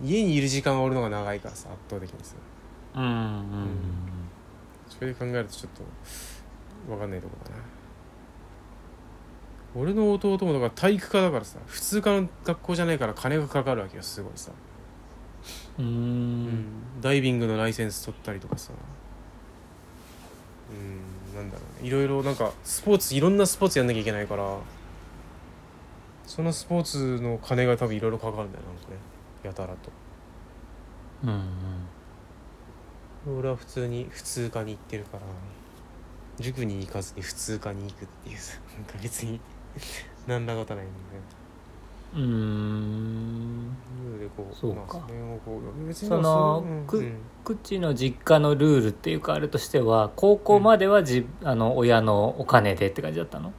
[0.00, 2.34] うん、家にいる時間が俺の方が長いからさ圧倒的にさ。
[2.94, 3.68] うんうん
[4.88, 5.82] それで考えるとちょっと
[6.88, 7.62] 分かんないところだな
[9.74, 14.52] 俺の弟もだから体育科だからさ普通科の学校じゃないから金がかかるわけよすごいさ、
[15.78, 15.84] うん。
[15.84, 16.64] ううん。
[17.00, 18.72] ダイビングのライセンス取ったりとかさ。
[20.70, 21.88] うんなんだろうね。
[21.88, 24.58] いろいろなんかスポーツいろんなスポーツやんなきゃいけないから
[26.26, 28.96] そのスポーツの金が多分いろいろかかるんだよなんかね。
[29.42, 29.90] やたらと。
[31.24, 31.42] うん。
[33.38, 35.22] 俺は普通に普通科に行ってるから
[36.40, 39.40] 塾に行かずに普通科に行くっていうさなんか別に
[40.26, 40.92] 何らことないんだ
[42.14, 43.70] うん。
[44.18, 44.98] でこうそうか。
[44.98, 47.14] まあ、それをこう別にそのくうんうん。
[47.44, 53.52] 口の実家のルールっていうかあれとしては高校まではじ、あの親のお金でって感じだったの？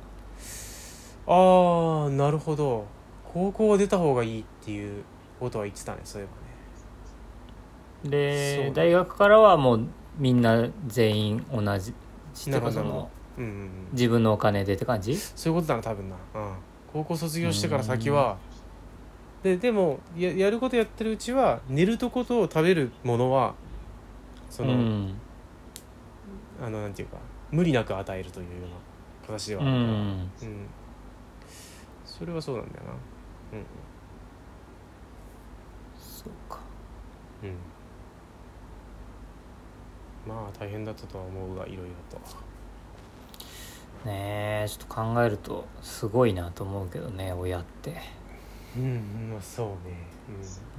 [1.25, 2.85] ああなるほど。
[3.33, 5.03] 高校は出た方がいいっていう
[5.39, 8.63] ことは言ってたねそういえばね。
[8.67, 11.93] でだ大学からはもうみんな全員同じ
[12.35, 13.69] してかそのうんうんうん。
[13.93, 15.15] 自分のお金でって感じ？
[15.17, 16.53] そういうことだな多分な、うん、
[16.91, 18.37] 高校卒業してから先は。
[19.43, 23.55] ででもややることやってるうちは寝るとこと食べるものは
[24.49, 25.15] その、うん。
[26.61, 27.17] あのなんていうか
[27.51, 29.91] 無理なく与えるというような形ではうあるから、ん。
[29.91, 30.29] うん。
[32.05, 32.93] それはそうなんだよな。
[35.99, 36.59] そうか
[37.43, 37.55] うんうん。
[40.25, 42.17] まあ大変だったとは思うがいろいろと
[44.05, 47.95] ねえちょっと考えるとすごいなと思うけどね親って。
[48.75, 50.07] うんまあそうね。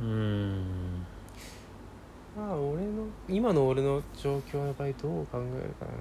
[0.00, 0.06] うん。
[0.06, 1.06] うん。
[2.37, 5.92] まあ俺の今の俺の状況の場合どう考えるかな。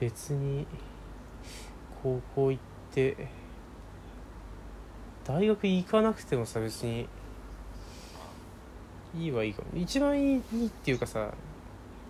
[0.00, 0.66] 別に
[2.02, 2.62] 高校行っ
[2.94, 3.28] て
[5.24, 7.08] 大学行かなくてもさ別に
[9.16, 9.68] いいはいいかも。
[9.78, 11.32] 一番いいいいっていうかさ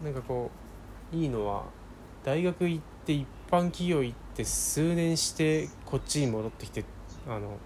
[0.04, 0.50] なんかこ
[1.12, 1.64] ういいのは
[2.24, 6.84] 大学行って一般企業行って数年してこっちに戻ってきて
[7.26, 7.58] あの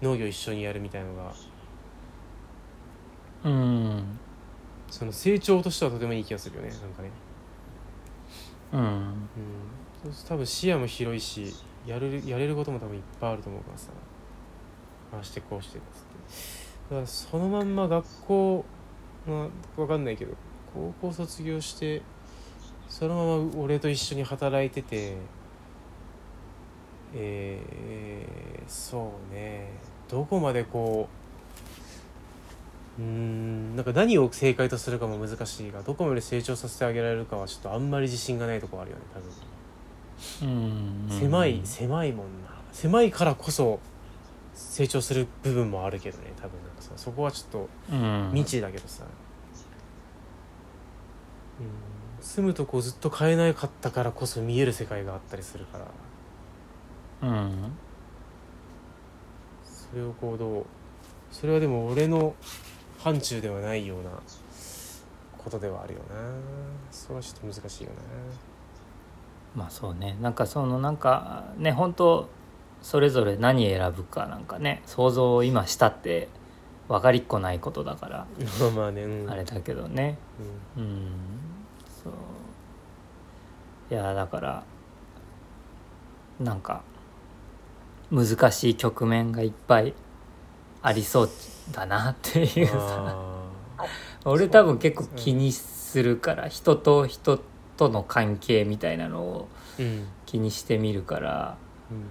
[0.00, 1.34] 農業一緒にやるみたいのが
[3.44, 4.18] うん。
[4.90, 7.10] その成長としてはとてもいい気がするよねなんかね。
[8.72, 8.80] うん。
[8.80, 9.12] うん。
[10.02, 11.54] そう多分視野も広いし
[11.86, 13.90] やるやれることも多分いっぱいあると思うからさ。
[15.12, 16.94] ああしてこうしてっつって。
[16.94, 18.64] だからそのまんま学校
[19.26, 20.34] まあ分かんないけど
[20.74, 22.02] 高校卒業して
[22.88, 25.16] そのまま俺と一緒に働いてて
[27.14, 29.68] えー、そうね。
[30.08, 31.08] どこまでこ
[32.98, 40.42] ううーんなんか何を正解とするかも難しいがどこまで成長させてあげられるかはちょっとあんまり自信がないところあるよね多分。
[40.42, 40.46] う
[41.14, 41.18] ん。
[41.20, 42.48] 狭い狭いもんな。
[42.72, 43.80] 狭いからこそ
[44.54, 46.60] 成長する部分もあるけどね多分。
[46.62, 48.30] なんかさそこはちょっとうん。
[48.34, 49.06] 未知だけどさ、う
[51.62, 51.66] ん、
[52.20, 55.86] 住むとこずっと変えなかったからこそ見える世界があったりするから。
[57.20, 57.72] うん
[59.64, 60.66] それをこうどう
[61.32, 62.34] それはでも俺の
[62.98, 64.10] 範疇ではないような
[65.36, 66.06] ことではあるよな。
[66.90, 67.96] それはちょっと難しいよな。
[69.62, 70.16] まあそうね。
[70.20, 72.28] なんかそのなんかね本当
[72.82, 76.28] それぞれ何選ぶかなんかね想像を今したって
[76.88, 78.26] 分かりっこないことだから。
[78.60, 79.30] まあまあねうん。
[79.30, 80.18] あれだけどね。
[80.76, 80.82] うん。
[80.82, 81.10] うん
[83.90, 84.64] いやだから
[86.40, 86.82] なんか
[88.10, 89.94] 難しい局面がいっぱい
[90.82, 91.30] ありそう
[91.72, 92.74] だなっていうさ。
[93.78, 93.86] あ
[94.24, 97.40] 俺多分結構気にするから人と人
[97.76, 99.48] との関係みたいなのを
[100.26, 101.56] 気にしてみるから
[101.90, 102.08] うん。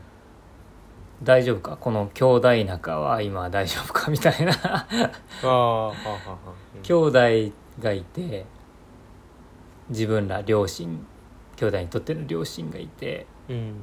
[1.24, 1.78] 大丈夫か？
[1.78, 4.12] この兄弟仲は今大丈夫か？
[4.12, 4.88] みたいな。
[6.84, 7.12] 兄弟
[7.80, 8.46] がいて
[9.90, 11.06] 自分ら両親
[11.58, 13.74] 兄弟にとっての両親がいてうん。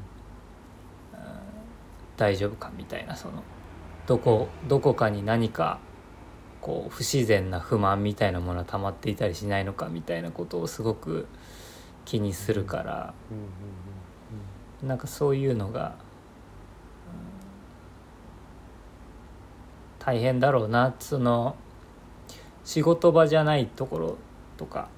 [2.16, 3.42] 大丈夫かみたいなその
[4.06, 5.80] どこどこかに何か
[6.60, 11.26] こう不自然な不満みたいなものが溜まっていたりしないのかみたいなことをすごく
[12.04, 13.14] 気にするから
[14.82, 17.34] うなんかそういうのが、うん
[20.04, 21.56] 大変だろうなその
[22.62, 24.18] 仕事場じゃないところ
[24.58, 24.88] とか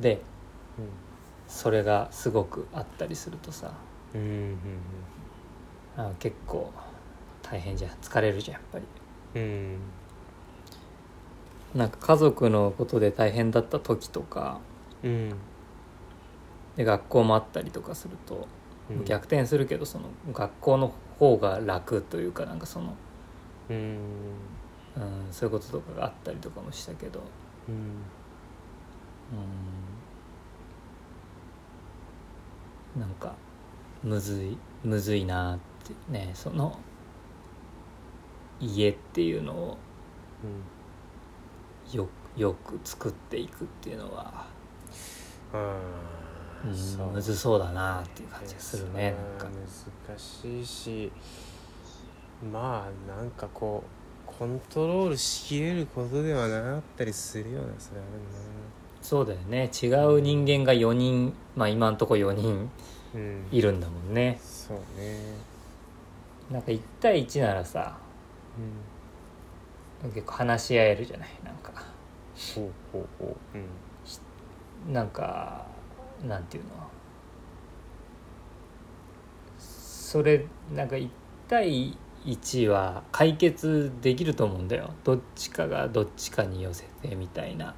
[0.00, 0.22] で
[1.48, 3.72] それがすごくあったりするとさ。
[4.14, 4.58] うんうんうん。
[5.96, 6.72] あ結構
[7.42, 7.90] 大変じゃん。
[7.92, 8.84] 疲れるじゃんやっぱり。
[9.40, 9.78] うん。
[11.74, 14.60] なんか家族のことで大変だった時とか。
[15.02, 15.34] うん。
[16.76, 18.46] で学校もあったりとかすると
[18.90, 19.04] うん。
[19.04, 22.94] 逆転するけどその学校の方が楽というかなんかその、
[23.70, 23.98] うん。
[24.96, 27.20] うん、そういうこととかがあったりとかもしたけど、
[27.68, 27.74] うん。
[27.74, 27.84] うん、
[32.98, 33.34] なんか
[34.02, 36.78] むずいむずいなってねその
[38.60, 39.78] 家っていうのを
[41.92, 44.46] よよく作っていくっていうのは、
[45.52, 45.56] う
[46.66, 47.10] うんん、そう。
[47.10, 49.56] むずそうだなっていう感じがするねなんか。
[50.06, 51.12] 難しいし
[52.52, 58.02] まあなんかこうコントロールしきれることではなかったりするようなそれあ
[59.08, 59.70] そうだよね。
[59.80, 62.68] 違う人間が4人まあ今んとこ4人
[63.52, 64.36] いるんだもんね。
[64.42, 65.36] そうね。
[66.50, 67.96] なんか1対1ならさ
[70.02, 70.10] うん。
[70.10, 71.28] 結構話し合えるじゃない？
[71.44, 71.70] なんか。
[72.56, 73.56] ほうほうほう。
[73.56, 74.92] うん。
[74.92, 75.64] なんか
[76.26, 76.70] なんていうの？
[79.60, 81.08] それなんか1
[81.46, 84.90] 対1は解決できると思うんだよ。
[85.04, 87.76] どっちかがどっちかに寄せてみたいな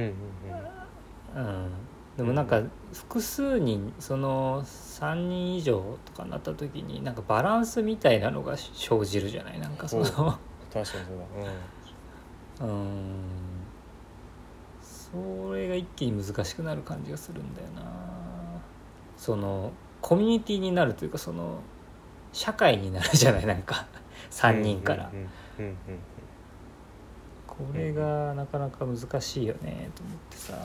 [0.00, 1.70] うん
[2.16, 2.62] でもなんか
[2.94, 10.30] 複数人その3人以上とかになった時になんかバランスみたいなのが生じるじゃないなんかその確か
[10.80, 11.02] にそう
[12.60, 13.14] だうん
[14.82, 17.82] それが一気に難しくなる感じがするんだよな
[19.18, 21.60] そのコミュニティになるというかその
[22.32, 23.86] 社会になるじゃないなんか
[24.30, 25.26] 3人からうんうん
[25.58, 25.76] うんうん
[27.58, 30.58] これがなかなか難しいよねと思ってさ。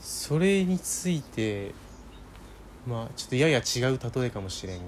[0.00, 1.72] それについて
[2.86, 4.84] まあちょっとやや違う例えかもしれんが、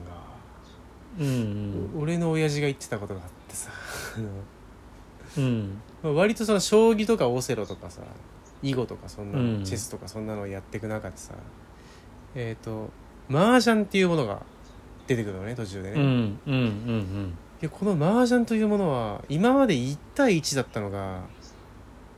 [1.18, 3.70] うん俺の親父が言ってたことがあってさ
[5.36, 5.82] うんうん。
[6.02, 8.00] まあ割とその将棋とかオセロとかさ
[8.62, 9.64] 囲碁とかそんなの、うん。
[9.64, 11.34] チェスとかそんなのをやっていく中でさ
[12.34, 12.90] えっ、と
[13.30, 14.42] 麻雀っていうものが
[15.06, 21.20] 出てくるのね途中でね、うんうんうんでこの麻雀というものは今まで1対1だったのが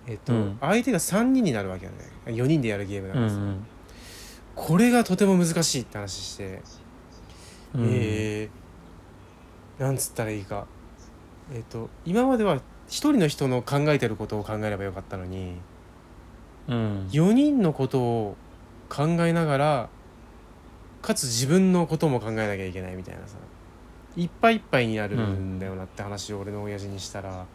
[0.06, 0.58] えっ、と、うん。
[0.60, 1.98] 相手が3人になるわけだね。
[2.26, 3.66] 4人でやるゲームだうんうからさ、ん。
[4.54, 6.62] これがとても難しいって話して、
[7.74, 7.88] うん。
[7.90, 10.66] えーなんつったらいいか。
[11.52, 15.54] えっ、と今までは一人の人の考えてることを考えればよかったのに
[16.68, 17.08] うん。
[17.10, 18.36] 4人のことを
[18.88, 19.88] 考えながら
[21.00, 23.36] かつ自分のことも考えなきゃいけないみたいなさ
[24.16, 27.46] いっぱいいっぱいになるんだよなって話を俺の親父にしたら、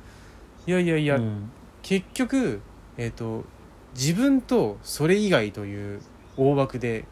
[0.65, 1.51] いやいやいや、うん。
[1.81, 2.61] 結局、
[2.97, 3.45] えー、と
[3.93, 6.01] 自分とそれ以外という
[6.35, 7.05] 大枠で、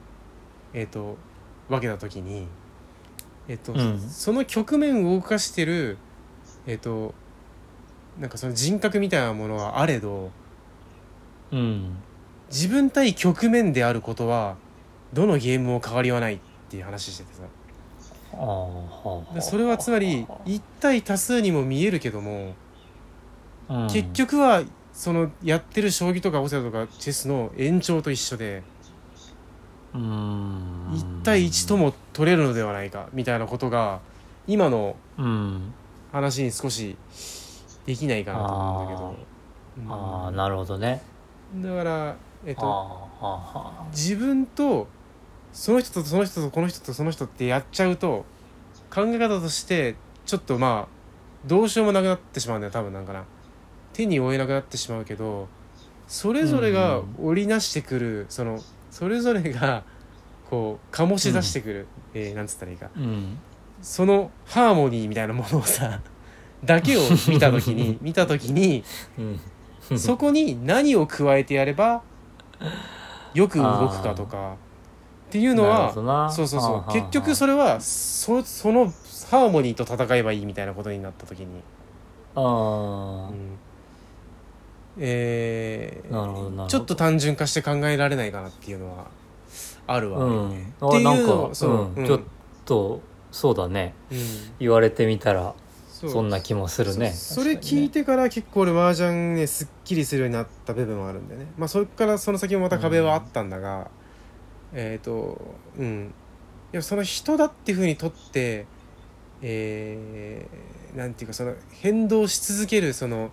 [0.74, 1.18] えー、と
[1.70, 2.48] 分けた時に、
[3.48, 4.00] えーとうん。
[4.00, 5.98] その局面を動かしてる、
[6.68, 7.14] えー、と
[8.20, 10.32] なんかその人格みたいなものはあれど
[11.52, 11.98] うん。
[12.50, 14.58] 自分対局面であることは
[15.14, 17.44] どのゲームも変わりはないっていう話しててさ
[19.34, 22.54] でそれはつまり1対多数にも見えるけども
[23.70, 23.88] うん。
[23.88, 28.64] 結局はそのやってる将棋とかオセロとかチェスの延長と一緒で
[29.94, 30.92] うん。
[30.92, 34.00] 1対1とも取れるのではないかみたいなことが
[34.48, 35.74] 今のうん。
[36.12, 36.96] 話に少し
[37.86, 39.16] できないかなと思うんだけど。
[39.78, 39.92] うん。
[39.92, 41.02] ああなるほどね。
[41.58, 43.10] だからえっあと
[43.92, 44.88] 自分と
[45.56, 48.26] その人とその人とこの人とその人ってやっちゃうと
[48.94, 53.24] 考え方としてちょっとまあどうしようもなくなってしまうんだよ多分なんかな。
[53.94, 55.48] 手に負えなくなってしまうけど
[56.08, 58.60] それぞれが織りなしてくる、その
[58.92, 59.84] それぞれが
[60.50, 62.90] こう醸し出してくる、えーなんつったらいいか。
[62.96, 63.38] うん。
[63.82, 66.02] そのハーモニーみたいなものをさ
[66.66, 68.84] だけを見た時に 見た時に
[69.18, 69.98] うん。
[69.98, 72.02] そこに何を加えてやれば
[73.34, 74.58] よく動くかとか
[75.36, 75.92] っていうのは
[76.32, 76.92] そうそうそう。
[76.94, 78.86] 結局それはそその
[79.30, 81.62] ハーモニーと戦えばいいみたいなことになった時に、
[82.36, 83.58] ああうん。
[84.98, 89.08] えーちょっと単純化して考えられないかなっていうのは
[89.88, 90.20] あるわ。
[90.20, 90.52] けうん。
[90.52, 91.92] っていうなんかのそう。
[91.96, 92.06] うん。
[92.06, 92.22] ちょっ
[92.64, 93.94] とそうだね。
[94.12, 94.18] うん。
[94.60, 95.54] 言われてみたら
[95.90, 97.12] そんな気もするね。
[97.12, 101.48] そそれ聞いてから結構俺麻雀ねすっきりするようになった部分はあるんでね。
[101.58, 103.90] まあそれからその先もまた壁はあったんだが、
[104.76, 105.42] えっ、と
[105.78, 106.14] うん。
[106.74, 108.66] いやその人だっていうふうにとって
[109.42, 113.32] えーなんていうかその変動し続けるその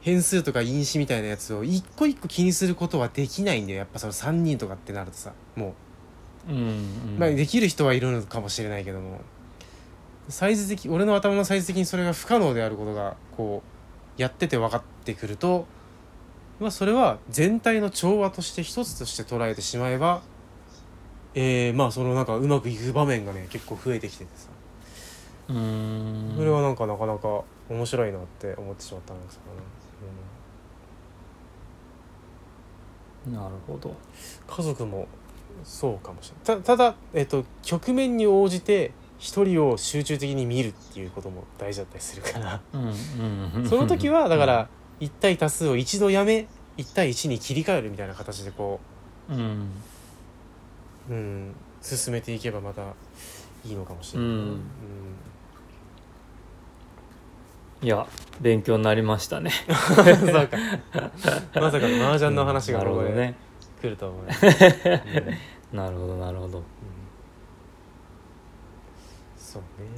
[0.00, 3.80] 変数とか因子みたいなやつを一個一個気にすることはできないんだよ。
[3.80, 5.74] やっぱその3人とかってなるとさも
[6.48, 6.52] う。
[6.52, 7.16] んうん。
[7.16, 9.20] う、まあ、できる人はいるのかもしれないけども。
[10.28, 13.62] サイズ的俺の頭のサイズ的にそれが不可能であることがこ
[14.16, 15.66] うやってて分かってくると、
[16.60, 20.22] まあ、それは全体の調和として一つとして捉えてしまえば、
[21.34, 24.48] えーまあそのなんかうまくいく場面がね結構増えてきててさ。
[25.48, 26.34] うーん。
[26.36, 29.40] それはなんかなかなか面白いなって思ってしまったんですよ
[33.32, 33.90] ね、なるほど。
[33.90, 33.96] うん
[34.46, 35.06] 家族も
[35.64, 36.62] そうかもしれない。
[36.62, 42.60] たただ、えっと局面に応じて一人を集中的に見るっていうことも大事だったりするから。
[42.72, 43.68] うんうん。
[43.68, 44.68] その時は だから
[45.00, 48.80] 1対多数を一度やめ1対1に切り替えるみたいな形でこ
[49.28, 49.68] うん
[51.10, 52.82] う、うん、進めていけばまた
[53.64, 54.60] いいのかもしれない、うん。
[57.82, 58.06] いや
[58.40, 59.50] 勉強になりましたね。
[59.68, 59.74] う ん
[60.32, 60.56] そうか。
[61.60, 63.34] まさかの麻雀の話がここでね。
[63.80, 64.28] 来るとは思うん
[65.76, 66.58] なるほどなるほど。
[66.58, 66.64] うん。
[69.36, 69.88] そうね。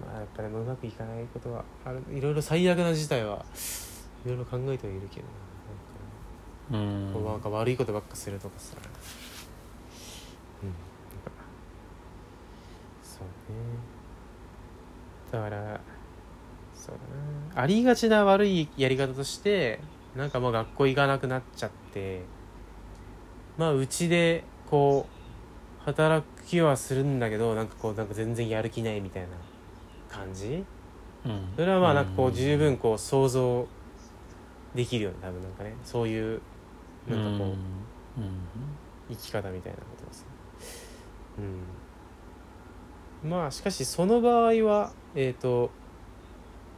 [0.00, 2.02] まあやっぱりうまくいかないことはある。
[2.10, 3.44] いろいろ最悪な事態は
[4.24, 6.78] いろいろ考えてはいるけどな。
[6.78, 7.12] なんかうん。
[7.12, 8.76] こうなんか悪いことばっかするとかさ
[10.62, 11.30] うんなんか
[13.02, 13.31] そうね
[15.30, 15.80] だから
[16.74, 16.94] そう
[17.50, 17.62] だな。
[17.62, 19.80] ありがちな悪いやり方として
[20.16, 22.22] なんかもう学校行かなくなっちゃって
[23.56, 29.28] まあうちでこう働く気はするんだけどなんかこうなんか全然やる気ないみたいな
[30.08, 30.64] 感じ？
[31.24, 31.48] うん。
[31.56, 33.66] それはまあなんかこうう十分こう想像
[34.74, 35.74] できるよね多分なんかね。
[35.84, 36.40] そういう
[37.08, 37.56] なんかこううん。
[39.08, 40.26] 生き方みたいなことですね
[41.38, 41.62] うん
[43.24, 45.70] まあしかしその場合はえっ、と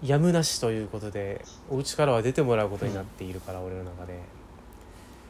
[0.03, 4.20] やむなしということでお家からは出てもらうことになっているから、俺の中で。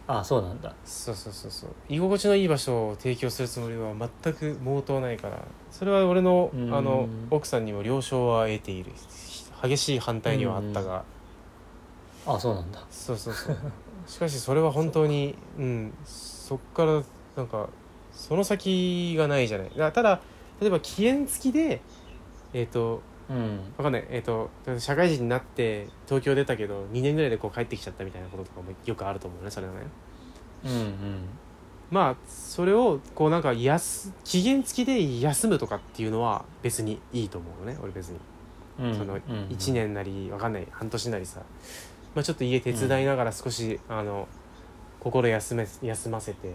[0.07, 0.75] あそうなんだ。
[0.85, 1.71] そうそうそうそう。
[1.89, 5.39] 居心地のいい場所を提供するつもりは全く毛頭ないから
[5.71, 6.75] それは俺のうん。
[6.75, 8.93] あの奥さんにも了承は得ている
[9.63, 11.05] 激しい反対にはあったが。
[12.27, 12.85] あそうなんだ。
[12.91, 13.57] そうそうそう。
[14.07, 17.03] しかしそれは本当にうんそっから
[17.37, 17.69] なんか
[18.13, 19.71] その先がないじゃない。
[19.77, 20.21] だただ
[20.61, 21.81] 例えば期限付きで
[22.53, 23.59] えっ、とうん。
[23.77, 24.07] わかんない。
[24.11, 29.81] えっ、と社会人になって東京出たけど2年ぐらいでこう帰ってきちゃったみたいなこととかもよくあると思うねそれはね。
[30.65, 30.95] うんうん。
[31.91, 33.79] まあそれをこうなんか休
[34.25, 38.19] 期限付きで休むとかっていうのは別にいいと思うのね俺別に、
[38.81, 38.95] うん。
[38.97, 40.67] そのうん1年なりわかんない。
[40.71, 41.41] 半年なりさ、
[42.15, 44.29] まあ、ちょっと家手伝いながら少し、あの
[45.01, 46.53] 心休め休ませて。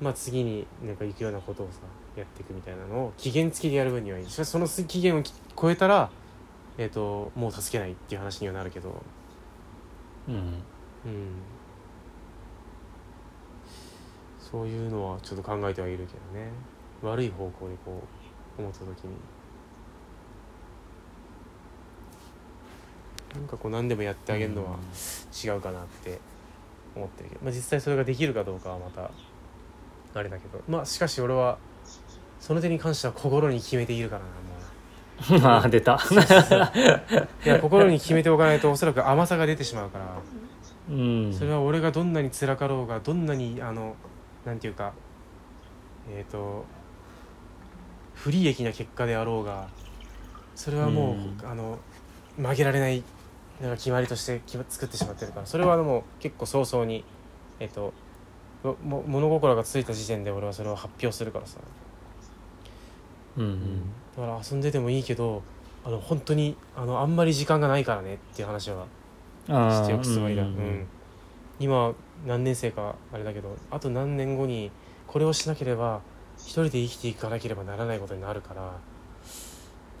[0.00, 1.80] まあ次になんか行くようなことをさ
[2.16, 4.26] やっていくみたいなのを期限付きでやる分にはいい。
[4.28, 6.10] しかしその期限をき超えたら
[6.78, 9.02] えっ、ともう助けないっていう話にはなるけど。
[10.28, 10.34] うん。
[10.34, 10.62] うん。
[14.38, 16.50] そういうのはちょっと考えてはいるけどね。
[17.02, 18.02] 悪い方向にこ
[18.58, 19.14] う思った時に。
[23.34, 24.76] なんかこう何でもやってあげるのは
[25.44, 26.18] 違うかなって
[26.96, 29.10] 思ってるけど、まあ、実際それができるかどうかはまた
[30.14, 30.62] あれだけど。
[30.66, 31.58] まあしかし俺は
[32.50, 34.22] その点に関しては心に決めているから
[35.38, 35.46] なもう。
[35.46, 36.00] あ出た。
[37.44, 40.04] いや 心に決めておかないとおそらく甘さが出てしまうから。
[40.90, 41.32] うん。
[41.32, 43.94] それは俺がどんなに辛かろうがどんなにあの
[44.44, 44.94] なんていうか
[46.12, 46.64] えっ、と
[48.14, 49.68] 不利益な結果であろうが
[50.56, 51.48] それはもう、うん。
[51.48, 51.78] あの
[52.36, 53.04] 曲げられない
[53.60, 55.46] なんか決まりとして作ってしまってるから。
[55.46, 57.04] それはもう結構早々に
[57.60, 57.92] えっ、と
[58.64, 61.58] もも物心がついた時点で俺はそれを発表するからさ
[63.42, 63.82] うんうん。
[64.16, 65.42] だから遊んでてもいいけど
[65.84, 68.86] あの本当にあのあんまり時間がないからねっていう話は
[69.48, 70.86] あしておくつもりだ、ううんん。
[71.58, 71.94] 今
[72.26, 74.70] 何年生かあれだけどあと何年後に
[75.06, 76.00] これをしなければ
[76.36, 78.78] 一人で生きていかなければならないことになるから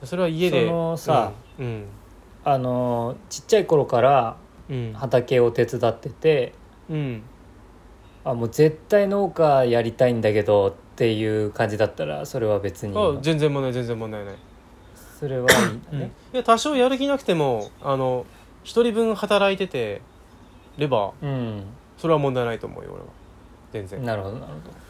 [0.04, 1.84] それは家でそのさうん。
[2.44, 4.36] あのちっちゃい頃から
[4.68, 4.92] うん。
[4.94, 6.52] 畑を手伝ってて
[6.88, 7.22] うん。
[8.22, 14.34] あもう絶対農家やりたいんだけどっていう感じだったらそれは別にあ全然問題全然問題ない、
[15.18, 16.00] それはいいんだうん。
[16.00, 18.26] ね、いや多少やる気なくてもあの
[18.64, 20.02] 一人分働いてて
[20.78, 21.62] ればうん。
[21.98, 23.06] それは問題ないと思うよ俺は。
[23.72, 24.04] 全然。
[24.04, 24.80] なるほどなるほど。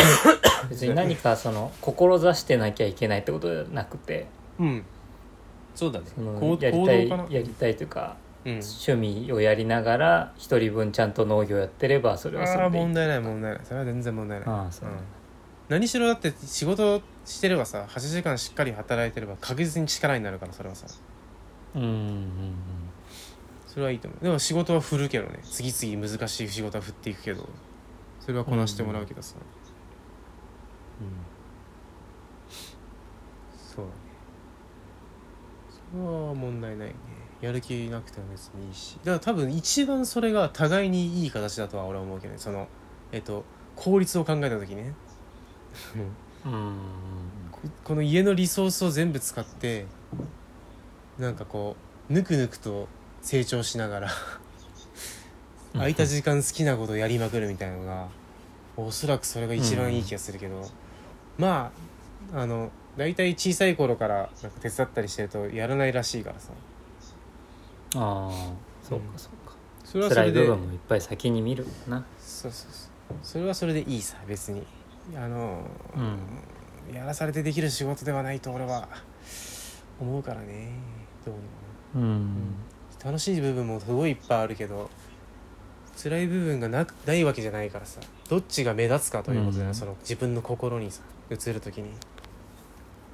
[0.70, 4.26] 別に何かその志してなきゃいけないってことじゃなくて
[4.58, 4.84] うん。
[5.74, 6.06] そうだね。
[6.14, 8.52] そのやりたいやりたいというかうん。
[8.52, 12.84] 趣味をやりながら一人分ちゃんと農業やってればそれはそああれでいい。
[12.84, 13.60] 問題ない問題ない。
[13.64, 14.48] それは全然問題ない。
[14.48, 14.88] ああそう。
[14.88, 14.94] うん
[15.70, 20.86] 何しろだって仕事してればさ8時間しっかり働いてれば確実に力になるからそれはさ。
[21.76, 22.54] うんうん
[23.68, 24.24] それはいいと思う。
[24.24, 25.38] でも仕事は振るけどね。
[25.44, 27.48] 次々難しい仕事は振っていくけど。
[28.18, 29.36] それはこなしてもらうけどさ。
[33.56, 33.92] そうだね
[35.92, 36.94] それは問題ないね。
[37.40, 38.98] やる気なくても別にいいし。
[39.04, 42.40] だから多分一番それが互いにいい形だとは俺は思うけどね。
[42.40, 42.66] その
[43.12, 43.44] えっと
[43.76, 44.94] 効率を考えた時ね
[46.44, 46.52] うん。
[46.52, 46.78] うん
[47.52, 49.84] ここの家のリソースを全部使って
[51.18, 51.76] なんかこ
[52.08, 52.88] うぬくぬくと
[53.20, 54.10] 成長しながら
[55.74, 58.08] 空いた時間好きなことをやりまくるみたいなのが
[58.76, 60.66] おそらくそれが一番いい気がするけど、
[61.36, 61.70] ま
[62.32, 66.52] ああの大体小さい頃からなんか手伝ったりしてるとやらないらしいからさ。
[67.96, 68.52] ああ。
[68.82, 69.54] そうかそうか、
[69.84, 72.04] それはそれで辛い部分もいっぱい先に見るもんな。
[72.18, 73.16] そうそうそう。
[73.22, 74.62] それはそれでいいさ別に
[75.16, 75.62] あの、
[75.96, 76.94] うん。
[76.94, 78.88] やらされてできる仕事ではないと俺は
[80.00, 80.72] 思うからね。
[81.24, 82.08] どうにも。
[82.08, 82.54] うん。
[83.02, 84.90] 楽しい部分もすごいいっぱいあるけど
[85.96, 87.98] 辛い部分がなないわけじゃないからさ
[88.28, 89.74] どっちが目立つかということだよ、うん。
[89.74, 91.00] その自分の心にさ
[91.30, 91.90] 映る時に、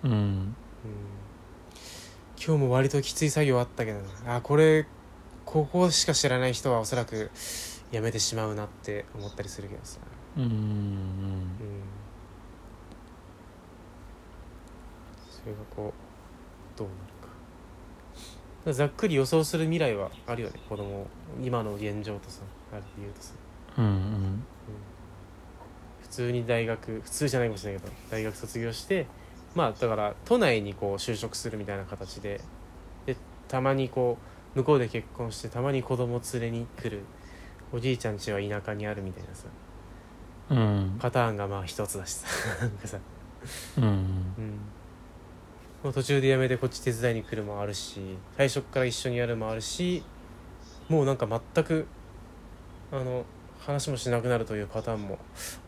[0.02, 0.10] うん。
[0.10, 0.56] うん、
[2.36, 4.86] 今日も割ときつい作業あったけどなあこれ
[5.44, 7.30] ここしか知らない人はおそらく
[7.92, 10.00] やめてしまうなって思ったりするけどさ、
[10.36, 10.42] うん。
[10.42, 10.50] うん。
[10.50, 10.56] うん、
[15.30, 17.00] それがこうどうなる
[18.64, 18.72] か。
[18.72, 20.60] ざっくり予想する未来はあるよね。
[20.68, 21.06] 子供
[21.42, 23.32] 今の現状とさあれで言うとさ、
[23.78, 23.92] うんうん。
[23.92, 24.44] うん
[26.16, 29.06] 通に大学普通じゃないかもしれないけど大学卒業して
[29.54, 32.40] まあだから都内にこう就職するみたいな形で
[33.04, 33.16] で
[33.48, 34.16] たまにこ
[34.54, 37.02] う向こうで結婚してたまに子供連れに来る
[37.70, 39.44] おじいちゃん家は田舎にあるみたいなさ
[40.50, 40.96] うん。
[41.00, 42.26] パターンがまあ一つだしさ。
[42.60, 42.98] なんかさ。
[43.78, 43.84] うん。
[43.84, 43.94] うん。
[45.84, 48.00] もう途中で辞めてこっち手伝いに来るもあるし
[48.36, 50.02] 最初から一緒にやるもあるし
[50.88, 51.86] もうなんか全く
[52.90, 53.24] あの
[53.60, 55.18] 話もしなくなるというパターンも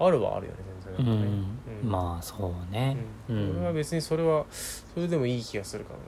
[0.00, 1.06] あるはあるよね全う然。
[1.06, 1.18] なん。
[1.18, 1.90] かね、んうん。
[1.90, 2.96] まあそうね。
[3.28, 3.36] うん。
[3.36, 3.56] うん。
[3.58, 6.04] 俺は別にそれはそれでもいい気がするからな、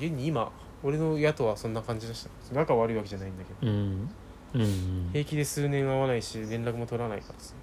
[0.00, 0.50] うん、現に今
[0.82, 2.54] 俺の野党はそんな感じでした。
[2.54, 3.72] 仲悪いわけじゃないんだけど。
[3.72, 4.10] うん
[4.54, 7.54] うん平気で数年会わないし連絡も取らないからさ。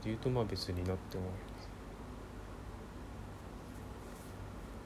[0.00, 1.30] それで言うとまあ別になって思う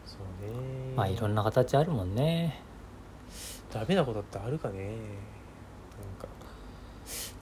[0.05, 0.95] そうね。
[0.97, 2.61] まあいろんな形あるもんね。
[3.73, 4.89] ダメなことってあるかね。
[4.89, 4.97] なん
[6.21, 6.29] か。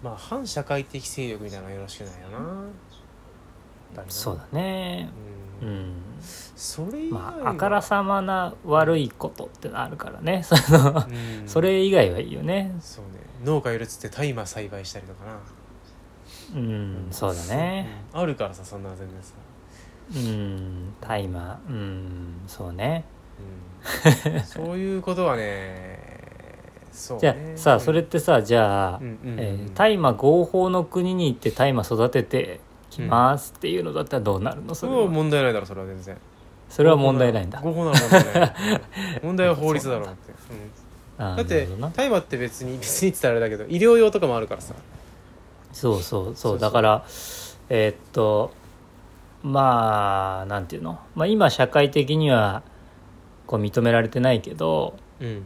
[0.03, 4.05] まあ反社会的勢力みたいなのはよろしくないよな。
[4.09, 5.11] そうだね。
[5.61, 10.43] ううんんそれまああからさまな悪いことってのあるからね。
[10.45, 11.49] そのうん。
[11.49, 12.75] それ以外はいいよね。
[12.81, 13.21] そうね。
[13.45, 15.33] 農家いるっつって大麻栽培したりとかな。
[16.55, 17.89] うんそうだね。
[18.15, 18.21] うん。
[18.21, 19.35] あるからさそんな全然さ。
[20.15, 21.59] うん大麻。
[21.69, 23.05] うんそうね。
[24.25, 24.41] うん。
[24.45, 25.99] そういうことはね
[26.93, 27.21] そうね。
[27.21, 29.19] じゃあさそれってさじゃあうん。
[29.25, 29.33] うん。
[29.33, 29.41] うん。
[29.41, 32.61] えー大麻合法の国に行って大麻育てて
[32.91, 34.75] きますっていうのだったらどうなるの？
[34.75, 36.17] そそれは問題ないだろそれは全然。
[36.69, 37.61] それは問題ないんだ。
[37.61, 38.55] 合法なら問題ない
[39.23, 40.33] うん問題は法律だろうって、
[41.19, 44.75] だって大麻って別に 別にって言ったらあれだけど医療用とかもあるからさ。
[45.73, 46.59] そうそうそそううそう。
[46.59, 47.05] だから
[47.69, 48.53] えーっと
[49.43, 52.63] まあなんていうの、まあ、今社会的には
[53.47, 55.45] こう認められてないけどうん。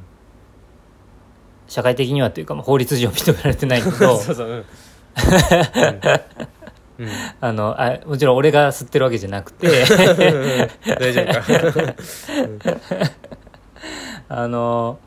[1.67, 4.17] 社会的にはというか、まあ、法律上認められてないけど。
[4.19, 4.65] そうそううん
[7.41, 9.69] あのあもちろん俺が吸ってるわけじゃなくて。
[10.99, 11.95] 大丈夫か。
[14.29, 14.99] あの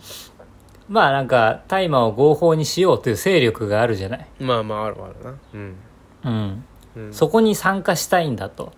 [0.90, 5.34] まあなんか大麻を合法にしようという勢力があるじゃない、まあまああるあるな。
[5.54, 5.76] うん、
[6.24, 6.64] うん、
[6.96, 8.72] うん、そこに参加したいんだと。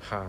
[0.00, 0.26] はあ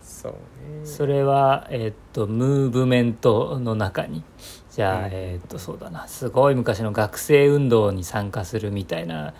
[0.00, 0.38] そうね。
[0.84, 4.22] それはえーっとムーブメントの中に。
[4.70, 5.08] じゃあ、うん。
[5.12, 6.06] えーっとそうだな。
[6.06, 9.34] すごい昔の学生運動に参加するみたいな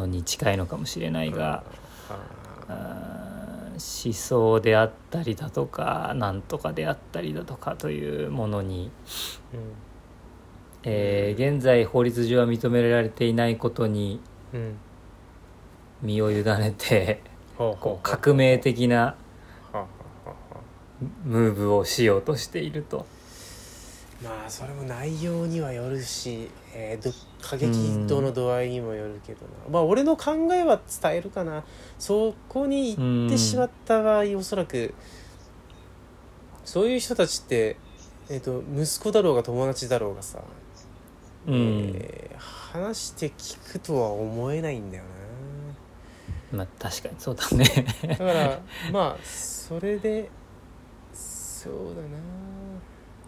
[0.00, 1.64] のに近いのかもしれないが、
[2.68, 8.90] 思想であったりだとかなんとかであったりだとかというものに、
[10.84, 14.20] えー現在法律上は認められていないことに
[14.54, 14.60] うん。
[14.60, 14.76] うん
[16.02, 17.20] 身を委ねて
[17.56, 19.16] ほうほうほうこう革命的な
[21.24, 23.06] ムーブをしようとしていると。
[24.22, 27.12] まあそれも内容にはよるし、えーど
[27.42, 27.70] 過激
[28.08, 31.64] 度の度合いにもよるけどな、まあ俺の考えは伝えるかな。
[31.98, 34.94] そこに行ってしまった場合おそらく
[36.64, 37.76] そういう人たちって、
[38.28, 40.40] えー、と息子だろうが友達だろうがさ、
[41.46, 41.92] うん。
[41.94, 42.36] えー
[42.76, 45.04] 話して聞くとは思えないんだよ
[46.52, 47.64] まあ確かにそうだね。
[48.02, 48.60] な だから
[48.92, 50.28] まあそれで
[51.14, 52.18] そうだな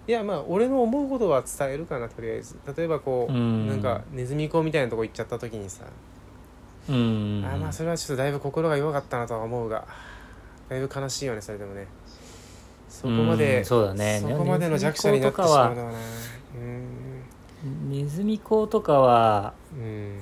[0.08, 2.58] いやまあ俺の思うことは伝えるかなとりあえず。
[2.74, 3.68] 例えばこう、うん。
[3.68, 5.84] なんかネズミ講みたいなとこ行っちゃった時にさ、
[6.88, 7.44] うん。
[7.46, 9.86] あまあそれはちょっとだいぶ心が弱かったなとは思うが
[10.70, 11.86] だいぶ悲しいよねそれでもね。
[12.88, 14.20] そこまで、うんそうだね。
[14.22, 15.98] そこまでの弱者になってしまうのはな。
[16.56, 16.58] う
[17.68, 17.90] ん。
[17.90, 20.20] ネズミ講とかはうん。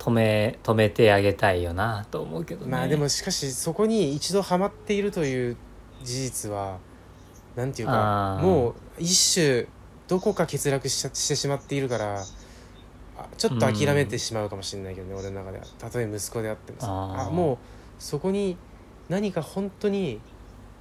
[0.00, 2.72] 止め止めてあげたいよなと思うけどね。
[2.72, 5.56] まあでもしかしそこに一度ハマっているという
[6.02, 6.78] 事実は
[7.54, 9.66] なんていうかもう一種
[10.08, 12.20] どこか欠落ししてしまっているから
[13.16, 15.64] あちょっと諦めてしまうかもしれないけどね、俺の中では。
[15.78, 17.30] たとえ息子であってもさ。
[17.30, 17.58] もう
[17.98, 18.56] そこに
[19.08, 20.20] 何か本当に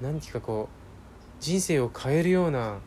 [0.01, 2.78] 何ていうかこう人生を変えるような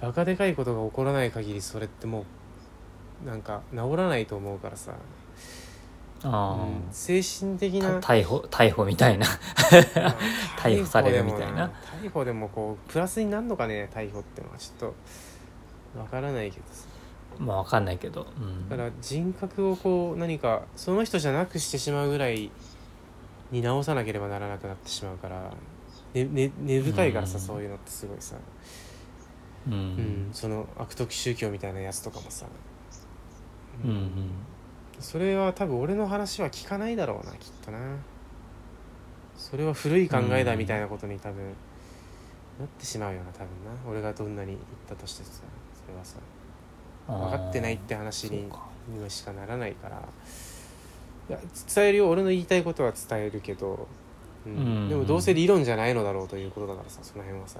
[0.00, 2.24] バカでかいことが起こらない限りそれっても
[3.24, 4.94] うなんか治らないと思うからさ、
[6.22, 6.92] あうん。
[6.92, 9.26] 精神的ーなた逮捕逮捕みたいな。
[9.26, 9.32] ま
[10.08, 10.16] あ
[10.58, 11.70] 逮捕されるみたいな。
[12.02, 14.92] 逮捕でもこうプラスになるのかね逮捕ってのはちょっ
[15.94, 16.86] とわからないけどさ。
[17.38, 22.50] まあ分かんないけど、うん、だから人格をこう何かその人じゃなくしてしまうぐらい
[23.50, 25.50] に直さなければならなくなってしまうから、
[26.12, 27.44] ねね、根深いからさ、うん。
[27.44, 28.36] そういうのってすごいさ、
[29.68, 29.72] うん。
[29.72, 30.28] うん。
[30.32, 32.46] その悪徳宗教みたいなやつとかもさ、
[33.84, 34.30] うんうん
[35.00, 37.78] それは多分俺の話は聞かないだろうなきっとな。
[39.36, 41.42] それは古い考えだみたいなことに多分
[42.58, 43.90] なってしまうよな多分な。
[43.90, 45.40] 俺がどんなに言ったとしてさ
[45.84, 46.18] それはさ。
[47.08, 48.48] 分かってないって話に
[49.08, 49.96] しかならないから。
[51.28, 51.38] いや
[51.74, 52.08] 伝えるよ。
[52.08, 53.88] 俺の言いたいことは伝えるけど、
[54.46, 54.52] うん。
[54.52, 54.88] うん。
[54.88, 57.58] でもどうせ理論じゃないのだろうということだからさその辺はさ、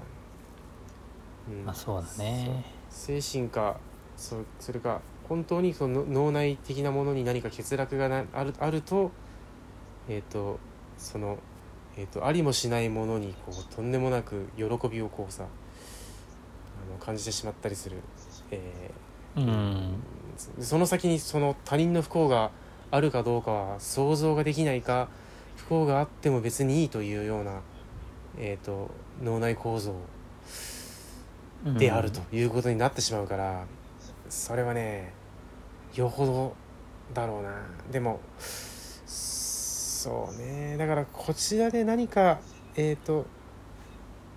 [1.49, 1.65] うん。
[1.65, 2.63] まあそうだね。
[2.89, 3.77] 精神か
[4.15, 5.01] そそれか
[5.31, 9.11] 本当にその脳内的なものに何か欠落がなあるあると
[10.09, 10.59] えっ、と
[10.97, 11.37] その、
[11.95, 17.99] えー、とありもしないものにこうとんでもなく喜びをこうさあの感じてしまったりする、
[18.51, 18.91] え
[19.37, 19.43] うん。
[19.45, 19.91] ー
[20.59, 22.51] その先にその他人の不幸が
[22.89, 25.07] あるかどうかは想像ができないか
[25.55, 27.61] 不幸があっても別にいいというような、
[28.37, 28.91] えー、と
[29.23, 29.95] 脳内構造
[31.77, 33.65] であるということになってしまうから、
[34.27, 35.20] それはね
[35.95, 36.55] よほど
[37.13, 37.51] だろうな。
[37.91, 38.19] でも
[39.05, 40.77] そうね。
[40.77, 42.39] だからこちらで何か
[42.75, 43.25] えっ、と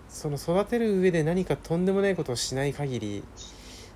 [0.09, 3.25] その育てる上で何かとんでもないことをしない限り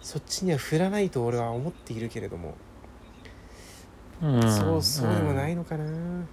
[0.01, 2.55] そっちには振らないと俺は思っているけれども、
[4.23, 4.43] うん。
[4.43, 5.85] そうそうでもないのかな。
[5.85, 6.25] うん。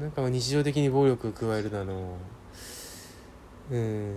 [0.00, 2.16] なんか日常的に暴力を加えるだの。
[3.70, 4.14] うん。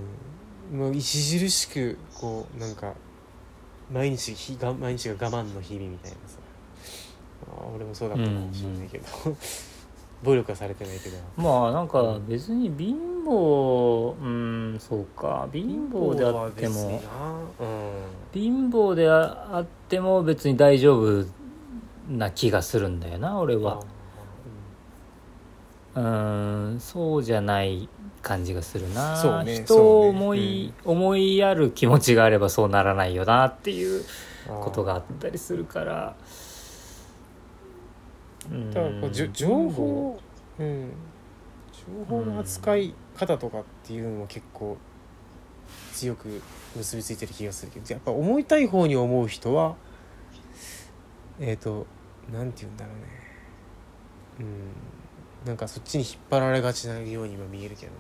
[0.72, 1.01] もう著
[1.49, 2.93] しくこうなんか
[3.92, 6.38] 毎日ひが毎日が我慢の日々みたいなさ。
[7.52, 9.06] あー俺もそうだったかもしれないけど、
[10.24, 11.18] 暴力はされてないけど。
[11.38, 14.28] まあなんか別に貧乏う
[14.76, 15.48] んそうか。
[15.52, 17.02] 貧乏であっても。
[17.60, 18.02] うん。
[18.34, 21.26] 貧乏であっても別に大丈夫
[22.10, 23.84] な気がするんだよな俺は
[26.00, 27.89] うんそうじゃない
[28.22, 29.18] 感じがするな。
[29.18, 30.20] そうね人をそうね。
[30.20, 34.06] 思い、思いやる気持ちがあればそうならないよなっていう
[34.47, 36.16] ことがあったりするから。
[38.50, 38.72] うん。
[38.72, 40.20] だからこうじょ情報、
[40.58, 40.91] うん、
[41.74, 44.78] 情報の扱い方とかっていうのも結構
[45.93, 46.41] 強く
[46.78, 49.76] 結びついてる気がするけどやっぱ思いたい方に思う人は
[51.41, 51.86] えっ、と
[52.32, 53.04] なんて言うんだろうね。
[54.39, 54.99] うん
[55.46, 57.92] なんかそっちに引っ張られがちなようにも見えるけど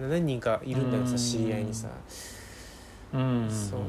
[0.00, 0.08] な。
[0.08, 1.18] 何人かいるんだよさうん。
[1.18, 1.88] 知り合いにさ。
[3.12, 3.50] うん。
[3.50, 3.86] そうね。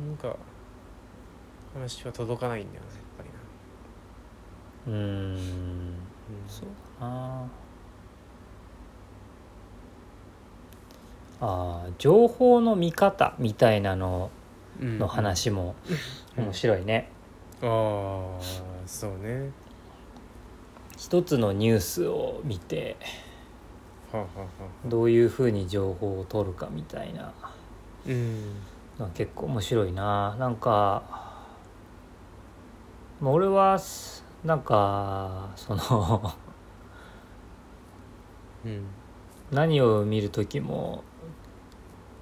[0.00, 0.08] うん。
[0.08, 0.36] なんか
[1.74, 4.98] 話は届かないんだよねやっぱりな。
[4.98, 5.34] うん。
[5.34, 5.94] うん。
[6.48, 6.68] そう
[7.00, 7.48] だな。
[11.38, 14.30] あー情報の見方みたいなの
[14.80, 14.98] うん。
[14.98, 15.74] の話も
[16.36, 17.08] うん面白いね、
[17.62, 18.40] ああ
[18.86, 19.50] そうね
[20.96, 22.96] 一つのニュースを見て
[24.86, 27.32] どういうふうに情報を取るかみたいな。
[28.06, 28.54] うん。
[29.14, 30.36] 結構面白いな。
[30.38, 31.02] なんか
[33.20, 36.34] まあ俺はすなんかその
[38.64, 38.86] うん。
[39.50, 41.04] 何を見る時も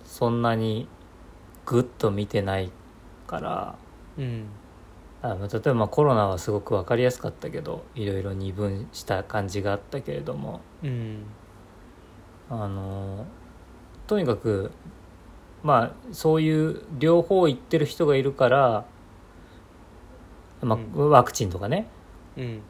[0.05, 0.89] そんなに
[1.65, 2.71] グッと見てない
[3.27, 3.79] から
[4.19, 4.47] うん
[5.25, 10.61] あまあ例えばまあコロナはすごく分かりやすかったけどいろいろ二分した感じがあったけれども。
[10.83, 11.25] うん。
[12.51, 13.25] あの
[14.07, 14.71] とにかく
[15.63, 18.85] まあそういう両方言ってる人がいるから、
[20.61, 21.87] まあ、うワクチンとかね。
[22.37, 22.61] うん。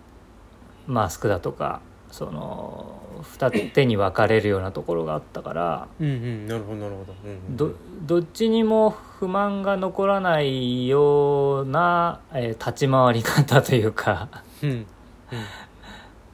[0.87, 1.81] マスクだとか
[2.13, 5.89] その二手に分かれるようなところがあったから。
[5.99, 6.47] うんうん。
[6.47, 14.29] なるほどなるほど、うんうん、どどっちにも不満が残らないような、えー立ち回り方というか
[14.62, 14.71] うん。
[14.71, 14.81] うん。
[14.81, 14.87] っ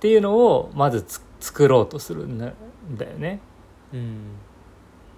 [0.01, 2.55] ていうのをまずつ作ろうとするんだよ
[3.19, 3.41] ね。
[3.93, 4.19] うん。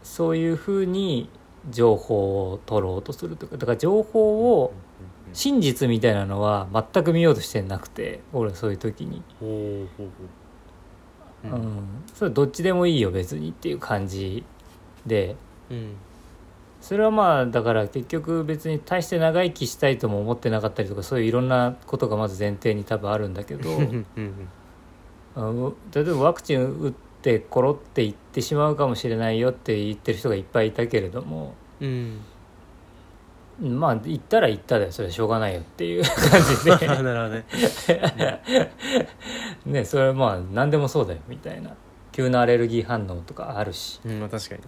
[0.03, 1.31] そういうふうに
[1.71, 3.57] 情報を取ろうとするというか。
[3.57, 4.73] だから情報を
[5.33, 9.89] 真実みたいなのは全く見ようとしてなくて俺はそういう時に、うん。
[12.13, 14.45] それどっちでもいいよ別にっていう感じ
[15.07, 15.37] で。
[15.71, 15.95] うん
[16.83, 24.49] それはまあだから結局別に大して長生きしたいとも思ってなかったりとかそういういろんなことがまず前提に多分あるんだけどうんうん
[25.37, 32.21] あの例えばワクチン打ってコロっていってしまうかもしれないよって言ってる人がいっぱいいたけれどもうん。
[33.61, 36.71] まあ言ったら言っただよそれはしょうがないよっていう感じで。
[37.29, 37.45] ね。
[39.67, 41.77] ねそれはまあ何でもそうだよみたいな。
[42.11, 44.01] 急なアレルギー反応とかあるし。
[44.05, 44.67] うんまあ確かにな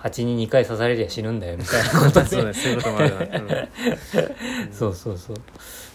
[0.00, 4.72] 蜂に2回刺されりゃ死ぬんだよみたいなことうん そうそういうこともあるな、うん。
[4.72, 5.36] そうそうそう。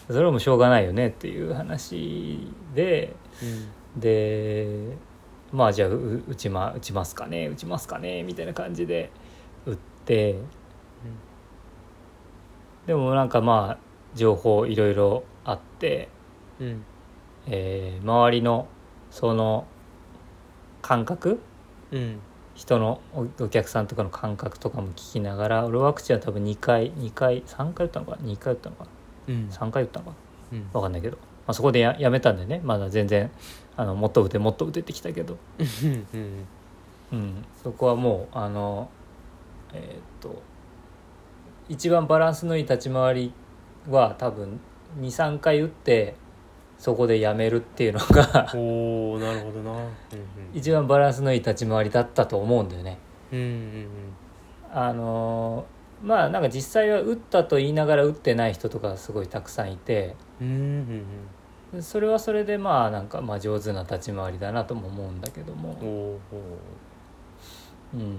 [0.08, 4.00] それはもうしょうがないよねっていう話でうん。
[4.00, 4.96] で
[5.52, 9.10] まあじゃあう打ち,、ま、打ちますかね打ちますかねみたいな感じで
[9.66, 10.36] 打って
[12.86, 13.84] でもなんかまあ
[14.14, 16.08] 情報いろいろあって、
[16.60, 16.84] うん。
[17.46, 18.68] えー周りの
[19.10, 19.66] その
[20.82, 21.40] 感覚
[21.92, 22.18] うん
[22.54, 28.86] 人のおお客さんとかの感覚とかも聞きながら俺ワクチンは多分2回2回3回打ったのか2回打ったのか
[29.28, 29.48] うん。
[29.50, 30.12] 3回打ったのか
[30.52, 30.68] うん。
[30.72, 32.60] 分かんないけど、まあ、そこでややめたんでね。
[32.64, 33.30] まだ全然
[33.76, 35.36] あのもっと打てもっと打てってきたけど、
[37.12, 38.88] うん、そこはもうあの
[39.72, 40.42] えーっと
[41.68, 43.32] 一番バランスのいい立ち回り
[43.88, 44.60] は多分
[45.00, 46.14] 23回打って
[46.84, 49.72] そこでやめるっていうのがおおなるほどな。
[49.72, 49.88] うん
[50.52, 52.98] 一番バランスのいい立ち回りだったと思うんだよね。
[53.32, 53.88] うんうん
[54.70, 61.06] あのーまあなんか実際は打ったと言いながら打ってない人とかすごいたくさんいてうんうん
[61.72, 61.82] うん。
[61.82, 66.18] それはそれでまあなんかまあ上手な立ち回りだなとも思うんだけども。
[67.94, 68.18] うん、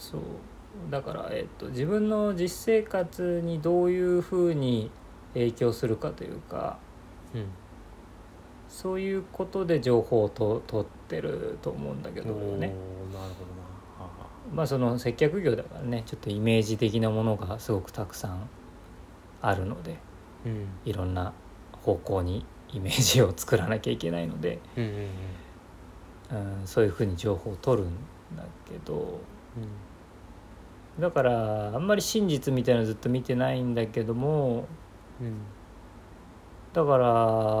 [0.00, 0.20] そう。
[0.90, 4.90] だから、えっと、自分の実生活にどういうふうに
[5.34, 6.84] 影響するかというか
[7.36, 7.46] うん。
[8.68, 12.74] そういうことで情報をと取ってると思うんだけどおおなるほどね。
[14.52, 18.48] まあその接客業だからねちょっとイメージ的なものがすごくたくさん
[19.42, 19.96] あるので
[20.44, 20.68] うん。
[20.84, 21.32] いろんな
[21.82, 24.84] 方向にイメージを作らなきゃいけないので、うん
[26.32, 26.60] うん。
[26.60, 27.92] うん、そういうふうに情報を取るん
[28.36, 29.20] だけど
[29.56, 31.02] うん。
[31.02, 34.66] だからあんまり真実みたいなのずっと見てないんだけども
[35.20, 35.34] うん
[36.76, 37.06] だから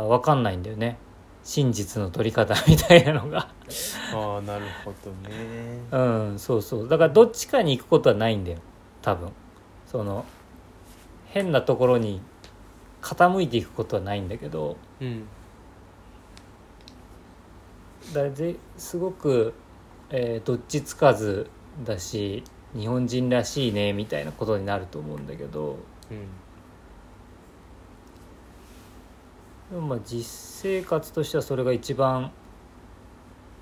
[0.08, 0.98] 分かんないんだよね。
[1.42, 3.48] 真実の取り方みたいなのが。
[4.12, 5.78] ああなるほどね。
[5.90, 5.98] う
[6.34, 6.88] んそうそう。
[6.88, 8.58] だからどっちかに行くことはないんだよ。
[9.00, 9.30] 多分。
[9.86, 10.26] その
[11.28, 12.20] 変なところに
[13.00, 14.76] 傾いていくことはないんだけど。
[15.00, 15.26] うん。
[18.12, 19.54] だぜすごく、
[20.10, 21.48] えーどっちつかず
[21.86, 22.44] だし
[22.76, 25.78] 日本人らしいねみたいなことになると思うんだけど。
[26.10, 26.18] うん
[29.70, 32.30] でもまあ実生活としてはそれが一番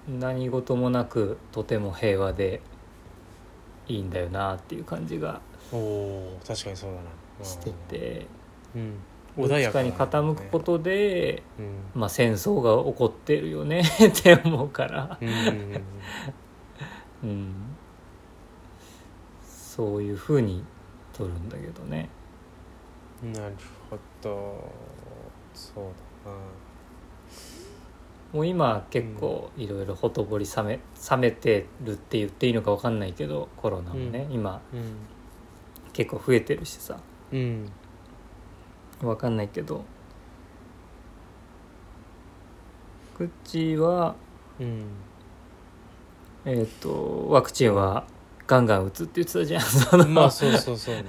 [0.08, 2.60] 何事もなくとても平和で
[3.88, 5.40] いいんだよなっていう感じが
[5.72, 7.44] おお確かにそうだな。
[7.44, 8.26] してて
[8.74, 8.94] うん。
[9.36, 12.00] どっちかに傾くことで、うん。
[12.00, 15.24] まあ、戦争が起こってるよねって思うから、う
[17.26, 17.52] ん
[19.42, 20.62] そういうふうに
[21.12, 22.08] 取るんだけどね。
[23.24, 23.54] うんなる
[23.90, 24.70] ほど
[25.54, 25.84] そう
[26.24, 26.36] だな。
[28.32, 30.80] もう今結構いろいろほとぼり冷め
[31.10, 34.96] 冷めてるって言っていいのか分かんないけどコロナもね、今うん。
[35.92, 36.98] 結構増えてるしさ。
[37.32, 37.70] うん。
[39.00, 39.84] 分かんないけど。
[43.16, 44.16] 口は
[44.58, 44.86] うん。
[46.44, 48.04] えっ、とワクチンは
[48.46, 49.62] ガンガン打つって言ってたじゃん。
[49.62, 50.96] そのまあそうそうそう。
[50.96, 51.04] ね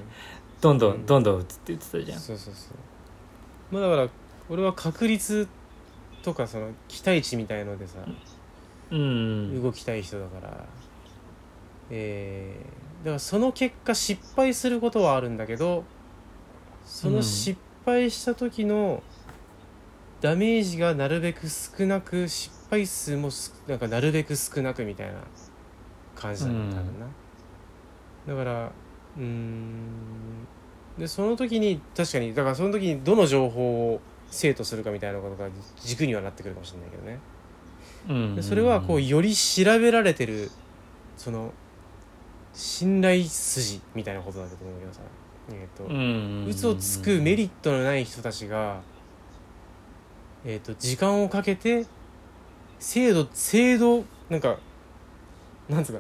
[0.62, 1.06] どんどん。
[1.06, 2.20] どんどん打つって言ってたじゃん。
[2.20, 3.76] そうそうそう。
[3.76, 4.10] まあだから
[4.50, 5.48] 俺は確率
[6.24, 8.00] とかその期待値みたいのでさ
[8.92, 9.64] うん。
[9.64, 10.66] 動きたい人だから。
[11.90, 15.84] えーだからその結果失敗することはあるんだけど
[16.84, 19.04] その失敗した時の
[20.22, 25.14] ダメージがなるべく少なく失敗数もすなんかなるべく少なくみたいな
[26.16, 26.70] 感じだねうん。
[26.72, 27.06] 多分な、
[28.28, 28.66] だから
[29.18, 30.48] うーん。
[30.98, 34.02] でその時に確かにだからその時にどの情報を
[34.32, 35.50] 生とするかみたいなことが
[35.82, 37.20] 軸にはなってくるかもしれないけどね。
[38.10, 38.36] うん。
[38.36, 40.52] でそれはこうより調べられてる
[41.18, 41.54] その
[42.54, 45.02] 信頼筋みたいなことだと思うけどさ。
[45.52, 48.82] えっ、と、うん嘘をつくメリットのない人たちが
[50.44, 51.86] えっ、と時間をかけて
[52.80, 54.58] 制度制度なんか
[55.70, 56.00] なんつうか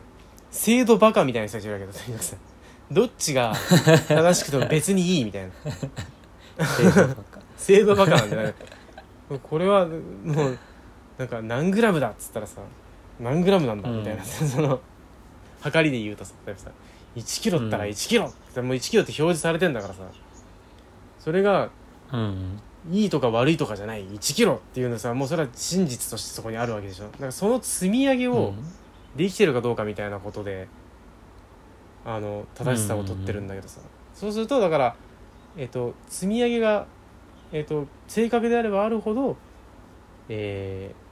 [0.52, 2.36] 制度バカみたいな人たちいるわけだとにかくさ
[2.92, 3.54] どっちが
[4.08, 5.52] 正しくても別にいいみたいな
[7.58, 9.94] 制度ばっか制度バカなんじゃない これはも
[10.50, 10.58] う
[11.18, 12.62] なんか何グラムだっつったらさ
[13.20, 13.90] 何グラムなんだ？
[13.90, 14.80] みたいな、う んその
[15.62, 16.72] 測りで言うとさ例えばさ
[17.16, 17.90] 1キロったらうん。
[17.92, 18.26] 1キロ。
[18.26, 20.02] ってもう1キロって表示されてんだからさ。
[21.20, 21.70] それが
[22.12, 22.60] うん。
[22.92, 24.06] いいとか悪いとかじゃない。
[24.06, 27.06] 1キロっていうのさもうそれは真実としてそこにあるわけでしょ。
[27.06, 28.54] だからその積み上げを
[29.16, 30.68] できてるかどうかみたいなことで
[32.06, 33.80] あの正しさを取ってるんだけどさ、
[34.14, 34.96] そうするとだから、
[35.58, 36.86] えっと積み上げが、
[37.56, 39.38] えっと正確であればあるほど、
[40.30, 41.06] えー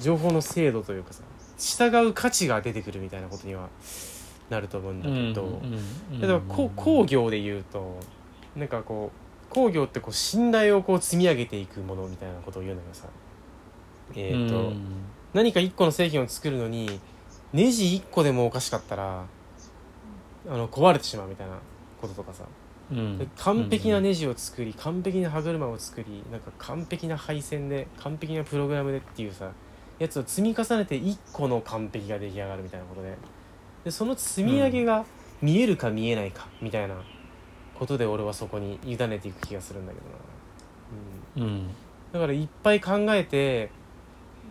[0.00, 1.22] 情報の精度というかさ
[1.58, 3.68] 従う価値が出てくるみたいなことには
[4.48, 5.60] なると思うんだけど、
[6.18, 8.00] 例えばこう工業で言うと
[8.56, 13.06] なんかこう工業ってこう信頼をこう積み上げていくものみたいなことを言うんだけどさ。
[14.14, 14.72] えっ、と、
[15.32, 17.00] 何か一個の製品を作るのに
[17.52, 19.24] ネジ一個でもおかしかったら
[20.48, 21.54] あの壊れてしまうみたいな
[22.00, 22.44] こととかさ、
[23.18, 29.50] で完璧なネジを作り完璧な歯車を作りなんか完璧な配線で完璧なプログラムでっていうさ
[29.98, 33.16] やつを積み重ねて1個の完璧が出来上がるみたいなことで。
[33.84, 35.04] でその積み上げが
[35.40, 36.94] 見えるか見えないかみたいな
[37.74, 39.98] ことで俺はそこに委ねていく気がするんだけ
[41.40, 41.68] どな、うん、うん。
[42.12, 43.70] だからいっぱい考えて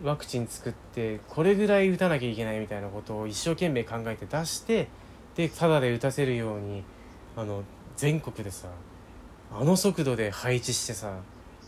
[0.02, 4.88] ワクチン作ってこれぐらい打たなきゃいけないみたいなことを一生懸命考えて出して
[5.34, 6.82] でタダで打たせるように
[7.36, 7.62] あの
[8.02, 8.66] 全国でさ
[9.52, 11.20] あの速度で配置してさ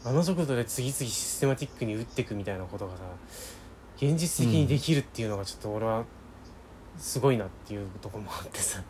[0.04, 3.04] あの速度で次々システマティックに打っていくみたいなことがさ
[3.96, 6.04] 現実的にできるっていうのがちょっと俺は
[6.98, 8.82] すごいなっていうとこもあってさ。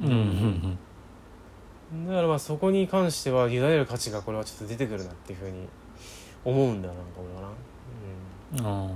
[0.00, 0.08] うん。
[0.08, 2.06] うん。
[2.06, 5.68] だからまあそこに関しては委ねる価値がこれはちょっと出てくるなっていうふうに
[6.42, 7.00] 思うんだよな。
[7.00, 7.04] ん。
[7.04, 7.48] か俺はな、
[8.56, 8.86] うん、うん。
[8.86, 8.92] あー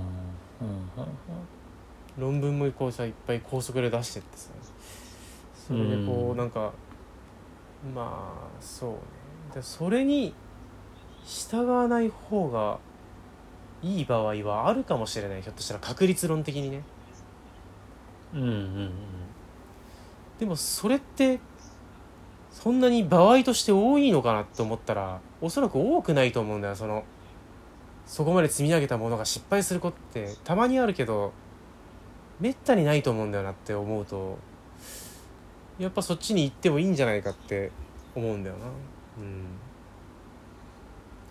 [0.63, 0.67] うん。
[0.67, 2.41] うん。
[2.41, 4.49] 論文もこうさいっぱい高速で出してってさ
[5.67, 6.37] それでこううん。
[6.37, 6.49] なん。
[6.49, 6.73] か
[7.93, 8.97] まあそうね。
[9.55, 10.33] でそれに
[11.25, 12.79] 従わない方が
[13.81, 15.41] いい場合はあるかもしれない。
[15.41, 16.81] ひょっとしたら確率論的にね。
[18.33, 18.91] うんうんうん
[20.39, 21.39] でもそれって
[22.51, 26.75] そんなに場合として多いのかなって思ったらおそらく多くないと思うんだよ。
[26.75, 27.05] その
[28.05, 31.33] そこまで積み上げたものが失敗することってたまにあるけど
[32.39, 34.37] めったにないと思うんだよなって思うと
[35.79, 37.71] やっぱそっちに行ってもいいんじゃないかって
[38.15, 38.65] 思うんだよな。
[38.65, 38.69] う
[39.21, 39.45] ん。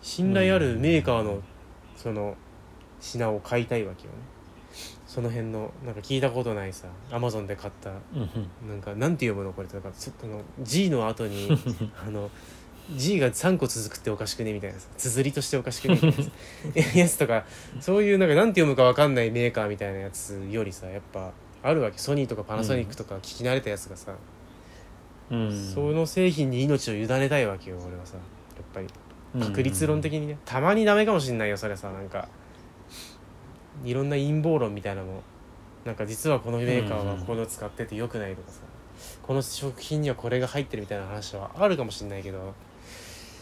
[0.03, 1.41] 信頼あるメーカーの
[1.97, 2.37] その
[3.01, 4.35] 品を買いたいわけよね。
[5.07, 7.91] その辺のなんか聞いたことないさアマゾンで買った
[8.67, 11.49] なんかなんて読むのこれってなんかつあの G の後に
[12.05, 12.31] あの
[12.97, 16.31] G が3個続くっておかしくねみたいなさ綴りとしておかしくねみたいなさ
[16.99, 17.45] やつとか
[17.81, 21.33] そういうなんかなんて読むかわかんないメーカーみたいなやつよりさやっぱ
[21.65, 21.99] あるわけ。
[21.99, 24.13] ソニーとかパナソニックとか聞き慣れたやつがさ、
[25.31, 25.73] うん。
[25.75, 28.17] その製品に命を委ねたいわけよ俺はさ。
[28.17, 28.21] や
[28.63, 28.87] っぱり。
[29.43, 30.39] 確率論的にね。
[30.45, 32.29] たまにダメかもしんないよそれさなんか。
[33.83, 35.23] いろんな陰謀論みたいなのも
[35.85, 38.61] なんか実はこのメーカーはこの使っててよくないとかさ。
[39.23, 42.55] この食品にはこれが入ってるみたいな話はあるかもしんないけど、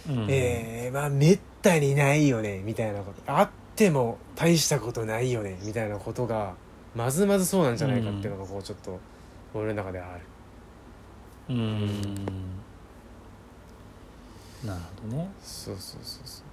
[0.09, 0.27] うん。
[0.31, 3.21] えー、まあめったにないよねみたいなこと。
[3.27, 6.55] あっても大したことないよねみたいなことが
[6.95, 8.99] まずまずそうなんじゃないかっていうのがこうちょっと
[9.55, 10.25] 俺の中ではある。
[11.51, 11.85] うん。
[14.65, 15.31] なるほどね。
[15.43, 16.45] そうそうそうそう。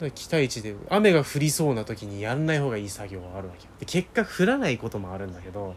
[0.00, 3.70] から期待値で雨が降りそうな時にやんない方がいい作業があるわけよ。
[3.80, 5.74] で結果降らないこともあるんだけど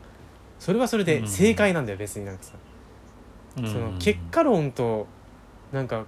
[0.59, 2.53] それはそれで正解なんだよ、別になんかさ、
[3.55, 5.07] その結果論と
[5.71, 6.05] なんか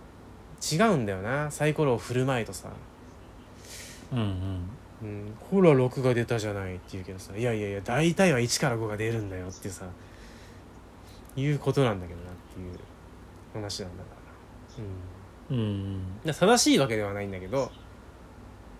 [0.71, 1.49] 違うんだよな。
[1.49, 2.69] サイコロを振る前とさ。
[4.11, 4.69] うんうん
[5.03, 9.85] うん、ほら6が出たじゃないって言うけどさいやいやいや大体は1から5が出るんだよってさ
[11.35, 12.79] いうことなんだけどなっていう
[13.53, 14.09] 話なんだか
[15.49, 15.53] ら。
[15.53, 16.13] うん。
[16.25, 16.33] うん。
[16.33, 17.71] 正しいわけではないんだけど、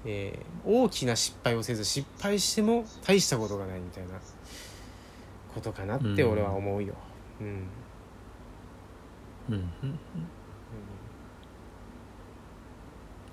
[0.06, 4.14] えー大きな失敗をせず失敗しても大したことがないみたいな
[5.54, 6.94] ことかなって俺は思うよ。
[7.42, 7.68] うん。
[9.50, 9.56] うん。
[9.56, 10.00] うん。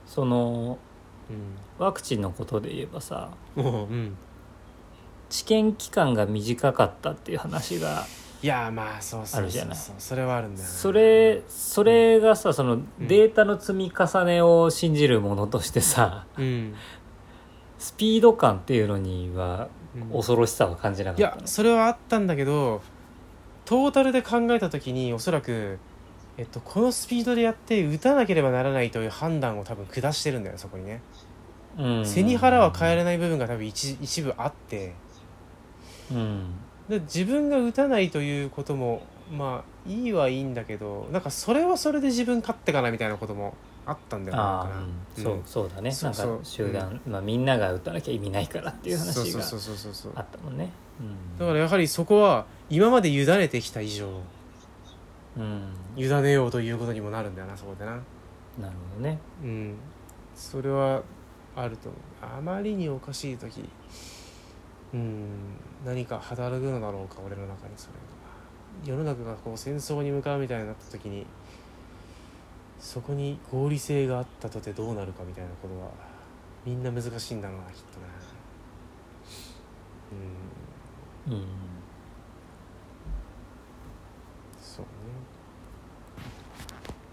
[0.06, 0.89] そのうん
[1.78, 4.16] ワクチンのことで言えばさうん。
[5.28, 8.04] 治験期間が短かったっていう話が
[8.42, 9.76] いやまあそうそうあるじゃない。
[9.76, 16.74] そうそうそれはあるんだよなそれそれがさそのデータの積み重ねを信じるものとしてさうん、
[17.78, 21.36] スピード感っていうのにはうん恐ろしさは感じなかったの？
[21.36, 22.82] いやそれはあったんだけど
[23.66, 25.78] トータルで考えた時におそらく、
[26.38, 31.02] えっと、このスピードでやって打たなければならないという判断を多分下してるんだよそこにね。
[31.78, 32.06] うん。
[32.06, 34.94] 背に腹は変えれない部分が多分一一部あって。
[36.10, 36.46] うん。
[36.88, 43.54] で自分が打たないということもまあいいはいいんだけどなんかそれはそれで自分勝ってかなみたいなことも
[43.86, 44.70] あったんだよな
[45.16, 45.22] うん。
[45.22, 45.92] そうそうだね。
[45.92, 50.12] そうなんか集団、まあ、みんなが打たなきゃ意味ないからっていう話がそうそうそうそうそう。
[50.16, 50.70] あったもんね。
[51.38, 54.08] だからやはりそこは今まで委ねてきた以上
[55.36, 57.92] うん、委ねようということにもなるんだよなそこでな。
[57.92, 59.18] なるほどね。
[59.42, 59.76] うん。
[60.34, 61.02] それは
[61.54, 62.38] あると思う。
[62.38, 63.68] あまりにおかしい時
[64.92, 65.28] うん。
[65.84, 68.20] 何か働くのだろうか俺の中にそれが。
[68.84, 71.26] 世の中がこう戦争に向かうみたいになった時に
[72.78, 75.90] そこに合理性があったとてどうなるかみたいなことは
[76.64, 78.06] みんな難しいんだろうなきっとな。
[81.28, 81.36] うん。
[81.36, 81.46] うん
[84.60, 84.90] そうね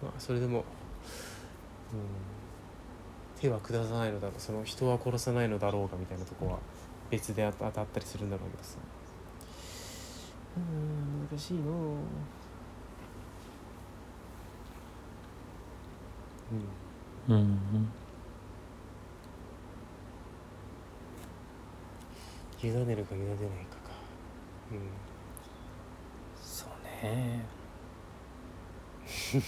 [0.08, 0.64] まあそれでも、うん、
[3.42, 6.60] 手は下さないのだろうその人は殺さないのだろうかみたいなとこは
[7.10, 8.78] 別であ当たったりするんだろうけどさ。
[10.58, 11.62] うん難しいの
[17.30, 17.36] うん。
[17.36, 17.92] うん
[22.64, 23.92] 委ねるか委ねないかか。
[26.42, 27.46] そうね。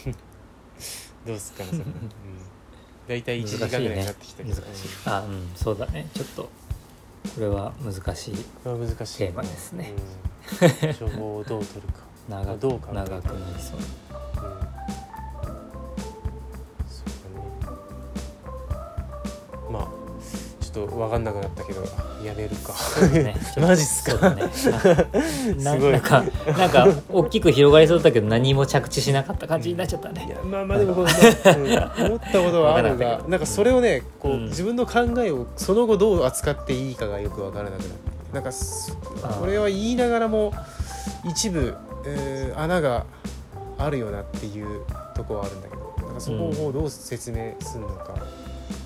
[0.05, 0.28] う ん
[1.25, 2.11] どうすっかなそれ、 うん、
[3.07, 4.89] 大体1時間ぐらいになってきたけど、難しい。
[5.05, 6.07] あうんそうだね。
[6.13, 6.49] ちょっとこ
[7.39, 9.17] れは難しいうんこれは難しい。
[9.17, 9.93] テーマですね、
[10.83, 12.09] うん、 情報をどう取るか。
[12.29, 13.79] 長くどう考えるか長くなりそう
[20.87, 21.81] と分かんなくなったけど
[22.23, 22.73] やめるか。
[23.11, 23.35] ね。
[23.59, 24.29] マジっすか？
[24.31, 24.43] ね。
[25.63, 26.23] なんか
[26.57, 31.09] なんか大きく広がりそうだけど何も着地しなかった感じになっちゃったいねやまあまあでもこの、う
[32.03, 34.45] ん思ったことはあるがなんかそれをねこう、うん。
[34.47, 37.93] 自分の考えをその後どう扱っていいかがよく分からなくなって
[38.33, 38.51] なんか
[39.39, 40.53] これは言いながらも
[41.25, 41.75] 一部、
[42.05, 43.05] えー穴が
[43.77, 44.81] あるよなっていう
[45.15, 48.13] とこはあるんだけどなんかそこをどう説明するのか、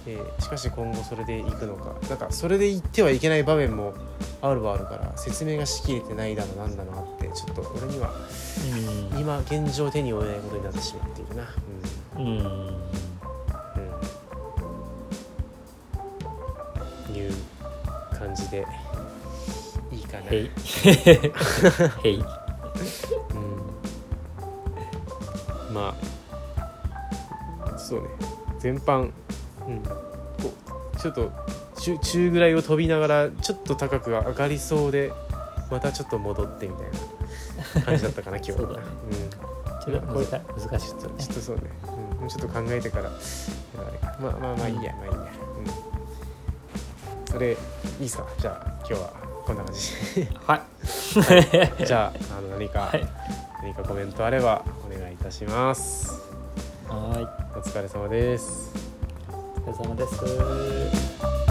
[0.06, 1.96] えーしかし今後それでいくのか。
[2.10, 3.94] なんかそれで言ってはいけない場面も
[4.42, 8.12] あるはあるから説明がしきれてないだのなんだのあってちょっと俺には
[9.14, 9.20] うん。
[9.20, 11.48] 今現状手に負えないことになってしまっているな。
[12.18, 12.26] うん。
[12.26, 12.38] うん。
[17.10, 17.34] うん、いう
[18.18, 18.66] 感じで
[19.92, 20.32] いいかな。
[20.32, 20.52] へい。
[22.04, 22.20] へい。
[22.20, 22.22] う
[25.72, 26.14] ん、まあ
[27.78, 28.08] そうね。
[28.60, 29.12] 全般、
[29.68, 29.92] うん、こ
[30.96, 31.32] うちょっと
[31.82, 35.12] 中中ぐらいを飛びながらちょっと高く上がりそうで
[35.72, 36.86] またちょっと戻ってみたい
[37.76, 38.58] な感じだったかな今日は。
[38.58, 38.86] そうだね。
[39.84, 41.02] ちょっと難難しいね。
[41.02, 41.64] ちょっとそうね、
[42.22, 43.10] うん、ちょっと考えてから。
[44.22, 45.32] まあまあまあいいや、まあいいや、
[47.28, 48.28] うん、それいいっすか？
[48.40, 49.14] じゃあ今日は
[49.46, 50.28] こんな感じ。
[50.46, 50.62] はい。
[51.86, 53.08] じゃああの何か、はい。
[53.62, 56.22] 何かコメントあればお願いいたします。
[56.88, 57.58] はい。
[57.58, 58.93] お疲れ様です
[59.68, 61.43] れ様です。